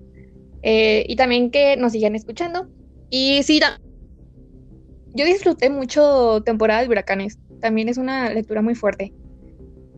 Eh, 0.63 1.06
y 1.08 1.15
también 1.15 1.51
que 1.51 1.77
nos 1.77 1.91
sigan 1.91 2.15
escuchando. 2.15 2.67
Y 3.10 3.43
sí, 3.43 3.60
yo 5.13 5.25
disfruté 5.25 5.69
mucho 5.69 6.41
temporada 6.43 6.82
de 6.82 6.89
huracanes. 6.89 7.38
también 7.60 7.89
es 7.89 7.97
una 7.97 8.30
lectura 8.30 8.62
muy 8.62 8.75
fuerte. 8.75 9.13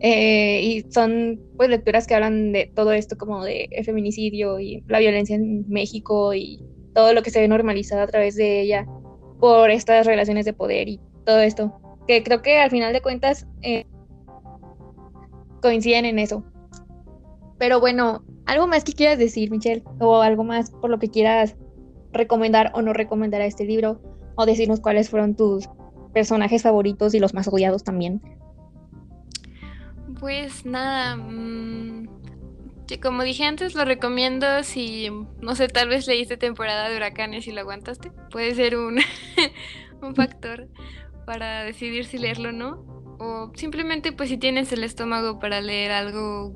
Eh, 0.02 0.62
y 0.62 0.90
son 0.90 1.38
pues 1.56 1.68
lecturas 1.68 2.06
que 2.06 2.14
hablan 2.14 2.52
de 2.52 2.72
todo 2.74 2.92
esto 2.92 3.18
como 3.18 3.44
de 3.44 3.68
feminicidio 3.84 4.58
y 4.58 4.82
la 4.88 4.98
violencia 4.98 5.36
en 5.36 5.68
México 5.68 6.32
y 6.32 6.64
todo 6.94 7.12
lo 7.12 7.22
que 7.22 7.30
se 7.30 7.40
ve 7.40 7.48
normalizado 7.48 8.02
a 8.02 8.06
través 8.06 8.34
de 8.34 8.62
ella 8.62 8.86
por 9.38 9.70
estas 9.70 10.06
relaciones 10.06 10.46
de 10.46 10.54
poder 10.54 10.88
y 10.88 11.00
todo 11.24 11.40
esto. 11.40 11.80
Que 12.06 12.22
creo 12.22 12.40
que 12.42 12.58
al 12.58 12.70
final 12.70 12.92
de 12.92 13.02
cuentas 13.02 13.46
eh, 13.62 13.86
coinciden 15.60 16.06
en 16.06 16.18
eso. 16.18 16.44
Pero 17.58 17.78
bueno, 17.78 18.24
¿algo 18.46 18.66
más 18.66 18.84
que 18.84 18.92
quieras 18.92 19.18
decir, 19.18 19.50
Michelle? 19.50 19.84
O 19.98 20.22
algo 20.22 20.44
más 20.44 20.70
por 20.70 20.90
lo 20.90 20.98
que 20.98 21.10
quieras 21.10 21.56
recomendar 22.12 22.72
o 22.74 22.82
no 22.82 22.92
recomendar 22.92 23.42
a 23.42 23.46
este 23.46 23.64
libro. 23.64 24.00
O 24.36 24.46
decirnos 24.46 24.80
cuáles 24.80 25.10
fueron 25.10 25.36
tus 25.36 25.68
personajes 26.14 26.62
favoritos 26.62 27.14
y 27.14 27.20
los 27.20 27.34
más 27.34 27.48
odiados 27.48 27.84
también. 27.84 28.22
Pues 30.20 30.66
nada, 30.66 31.16
mm, 31.16 32.06
como 33.02 33.22
dije 33.22 33.44
antes, 33.44 33.74
lo 33.74 33.84
recomiendo 33.84 34.62
si, 34.64 35.10
no 35.40 35.54
sé, 35.54 35.68
tal 35.68 35.88
vez 35.88 36.06
leíste 36.06 36.36
temporada 36.36 36.88
de 36.88 36.96
huracanes 36.96 37.46
y 37.46 37.52
lo 37.52 37.60
aguantaste. 37.60 38.10
Puede 38.30 38.54
ser 38.54 38.76
un, 38.76 38.98
un 40.02 40.14
factor 40.14 40.68
para 41.26 41.62
decidir 41.64 42.04
si 42.04 42.18
leerlo 42.18 42.50
o 42.50 42.52
no. 42.52 43.16
O 43.18 43.52
simplemente 43.54 44.12
pues 44.12 44.28
si 44.30 44.38
tienes 44.38 44.72
el 44.72 44.82
estómago 44.82 45.38
para 45.38 45.60
leer 45.60 45.92
algo 45.92 46.54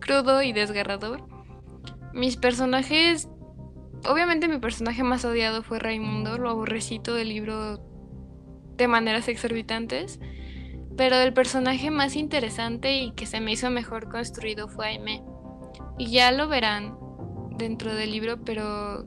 crudo 0.00 0.42
y 0.42 0.52
desgarrador. 0.52 1.26
Mis 2.12 2.36
personajes, 2.36 3.28
obviamente 4.06 4.48
mi 4.48 4.58
personaje 4.58 5.02
más 5.02 5.24
odiado 5.24 5.62
fue 5.62 5.78
Raimundo, 5.78 6.38
lo 6.38 6.50
aborrecito 6.50 7.14
del 7.14 7.28
libro 7.30 7.78
de 8.76 8.88
maneras 8.88 9.28
exorbitantes. 9.28 10.20
Pero 10.98 11.16
el 11.16 11.32
personaje 11.32 11.90
más 11.90 12.16
interesante 12.16 12.98
y 12.98 13.12
que 13.12 13.24
se 13.24 13.40
me 13.40 13.52
hizo 13.52 13.70
mejor 13.70 14.10
construido 14.10 14.68
fue 14.68 14.88
Aime. 14.88 15.22
Y 15.96 16.10
ya 16.10 16.32
lo 16.32 16.48
verán 16.48 16.98
dentro 17.56 17.94
del 17.94 18.10
libro, 18.10 18.44
pero 18.44 19.06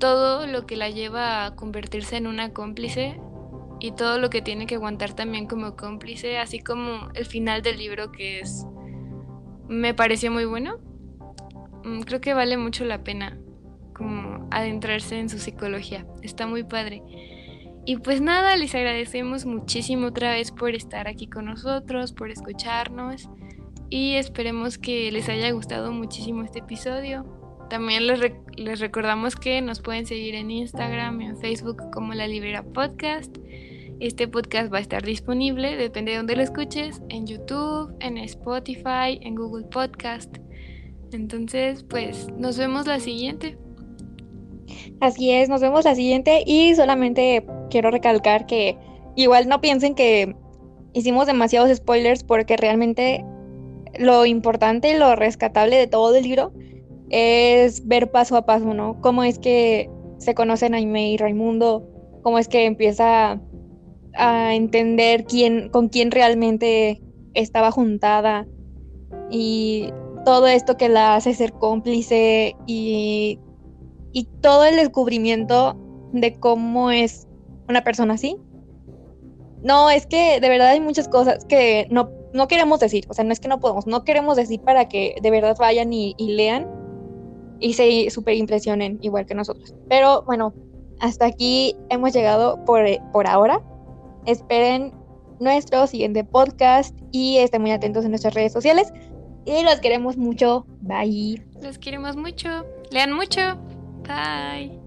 todo 0.00 0.46
lo 0.46 0.66
que 0.66 0.76
la 0.76 0.88
lleva 0.88 1.44
a 1.44 1.54
convertirse 1.54 2.16
en 2.16 2.26
una 2.26 2.52
cómplice 2.52 3.20
y 3.80 3.92
todo 3.92 4.18
lo 4.18 4.30
que 4.30 4.40
tiene 4.40 4.66
que 4.66 4.76
aguantar 4.76 5.12
también 5.12 5.46
como 5.46 5.76
cómplice, 5.76 6.38
así 6.38 6.58
como 6.58 7.10
el 7.14 7.26
final 7.26 7.60
del 7.60 7.78
libro 7.78 8.10
que 8.10 8.40
es 8.40 8.66
me 9.68 9.92
pareció 9.92 10.30
muy 10.30 10.46
bueno. 10.46 10.78
Mm, 11.84 12.00
creo 12.00 12.22
que 12.22 12.32
vale 12.32 12.56
mucho 12.56 12.84
la 12.86 13.04
pena 13.04 13.38
como 13.94 14.48
adentrarse 14.50 15.18
en 15.18 15.28
su 15.28 15.38
psicología. 15.38 16.06
Está 16.22 16.46
muy 16.46 16.64
padre. 16.64 17.02
Y 17.86 17.96
pues 17.98 18.20
nada, 18.20 18.56
les 18.56 18.74
agradecemos 18.74 19.44
muchísimo 19.44 20.06
otra 20.06 20.32
vez 20.32 20.50
por 20.50 20.74
estar 20.74 21.06
aquí 21.06 21.26
con 21.26 21.44
nosotros, 21.44 22.12
por 22.12 22.30
escucharnos 22.30 23.28
y 23.90 24.14
esperemos 24.14 24.78
que 24.78 25.12
les 25.12 25.28
haya 25.28 25.50
gustado 25.50 25.92
muchísimo 25.92 26.42
este 26.44 26.60
episodio. 26.60 27.26
También 27.68 28.06
les, 28.06 28.80
recordamos 28.80 29.36
que 29.36 29.60
nos 29.60 29.80
pueden 29.80 30.06
seguir 30.06 30.34
en 30.34 30.50
Instagram, 30.50 31.20
en 31.20 31.36
Facebook 31.36 31.90
como 31.92 32.14
La 32.14 32.26
Librera 32.26 32.62
Podcast. 32.62 33.36
Este 34.00 34.28
podcast 34.28 34.72
va 34.72 34.78
a 34.78 34.80
estar 34.80 35.02
disponible, 35.02 35.76
depende 35.76 36.12
de 36.12 36.16
dónde 36.18 36.36
lo 36.36 36.42
escuches, 36.42 37.02
en 37.08 37.26
YouTube, 37.26 37.94
en 38.00 38.18
Spotify, 38.18 39.18
en 39.20 39.34
Google 39.34 39.66
Podcast. 39.66 40.38
Entonces, 41.12 41.84
pues 41.84 42.28
nos 42.36 42.58
vemos 42.58 42.86
la 42.86 42.98
siguiente. 42.98 43.56
Así 45.00 45.30
es, 45.30 45.48
nos 45.48 45.60
vemos 45.60 45.84
la 45.84 45.94
siguiente 45.94 46.42
y 46.46 46.74
solamente 46.74 47.46
quiero 47.70 47.90
recalcar 47.90 48.46
que 48.46 48.76
igual 49.16 49.48
no 49.48 49.60
piensen 49.60 49.94
que 49.94 50.34
hicimos 50.92 51.26
demasiados 51.26 51.74
spoilers 51.76 52.24
porque 52.24 52.56
realmente 52.56 53.24
lo 53.98 54.26
importante 54.26 54.90
y 54.90 54.98
lo 54.98 55.14
rescatable 55.16 55.76
de 55.76 55.86
todo 55.86 56.14
el 56.14 56.24
libro 56.24 56.52
es 57.10 57.86
ver 57.86 58.10
paso 58.10 58.36
a 58.36 58.46
paso, 58.46 58.74
¿no? 58.74 59.00
Cómo 59.00 59.22
es 59.24 59.38
que 59.38 59.90
se 60.18 60.34
conocen 60.34 60.74
Aime 60.74 61.10
y 61.10 61.16
Raimundo, 61.16 61.86
cómo 62.22 62.38
es 62.38 62.48
que 62.48 62.64
empieza 62.64 63.40
a 64.14 64.54
entender 64.54 65.24
quién, 65.24 65.68
con 65.68 65.88
quién 65.88 66.10
realmente 66.10 67.00
estaba 67.34 67.70
juntada 67.70 68.46
y 69.30 69.92
todo 70.24 70.46
esto 70.46 70.76
que 70.76 70.88
la 70.88 71.16
hace 71.16 71.34
ser 71.34 71.52
cómplice 71.52 72.56
y, 72.66 73.38
y 74.14 74.24
todo 74.40 74.64
el 74.64 74.76
descubrimiento 74.76 75.76
de 76.12 76.38
cómo 76.40 76.90
es 76.90 77.26
una 77.68 77.84
persona 77.84 78.14
así. 78.14 78.38
No, 79.62 79.90
es 79.90 80.06
que 80.06 80.40
de 80.40 80.48
verdad 80.48 80.68
hay 80.68 80.80
muchas 80.80 81.08
cosas 81.08 81.44
que 81.44 81.86
no, 81.90 82.10
no 82.32 82.48
queremos 82.48 82.80
decir, 82.80 83.04
o 83.08 83.14
sea, 83.14 83.24
no 83.24 83.32
es 83.32 83.40
que 83.40 83.48
no 83.48 83.60
podemos, 83.60 83.86
no 83.86 84.04
queremos 84.04 84.36
decir 84.36 84.60
para 84.60 84.88
que 84.88 85.16
de 85.20 85.30
verdad 85.30 85.56
vayan 85.58 85.92
y, 85.92 86.14
y 86.16 86.32
lean 86.32 86.66
y 87.60 87.74
se 87.74 88.08
super 88.10 88.36
impresionen 88.36 88.98
igual 89.02 89.26
que 89.26 89.34
nosotros. 89.34 89.74
Pero 89.88 90.22
bueno, 90.22 90.54
hasta 91.00 91.26
aquí 91.26 91.76
hemos 91.90 92.12
llegado 92.12 92.64
por, 92.64 92.84
por 93.12 93.26
ahora. 93.26 93.60
Esperen 94.26 94.92
nuestro 95.40 95.86
siguiente 95.86 96.24
podcast 96.24 96.96
y 97.10 97.38
estén 97.38 97.62
muy 97.62 97.72
atentos 97.72 98.04
en 98.04 98.10
nuestras 98.10 98.34
redes 98.34 98.52
sociales. 98.52 98.92
Y 99.44 99.62
los 99.62 99.80
queremos 99.80 100.16
mucho. 100.16 100.66
Bye. 100.80 101.44
Los 101.60 101.78
queremos 101.78 102.16
mucho. 102.16 102.64
Lean 102.90 103.12
mucho. 103.12 103.58
Bye. 104.06 104.83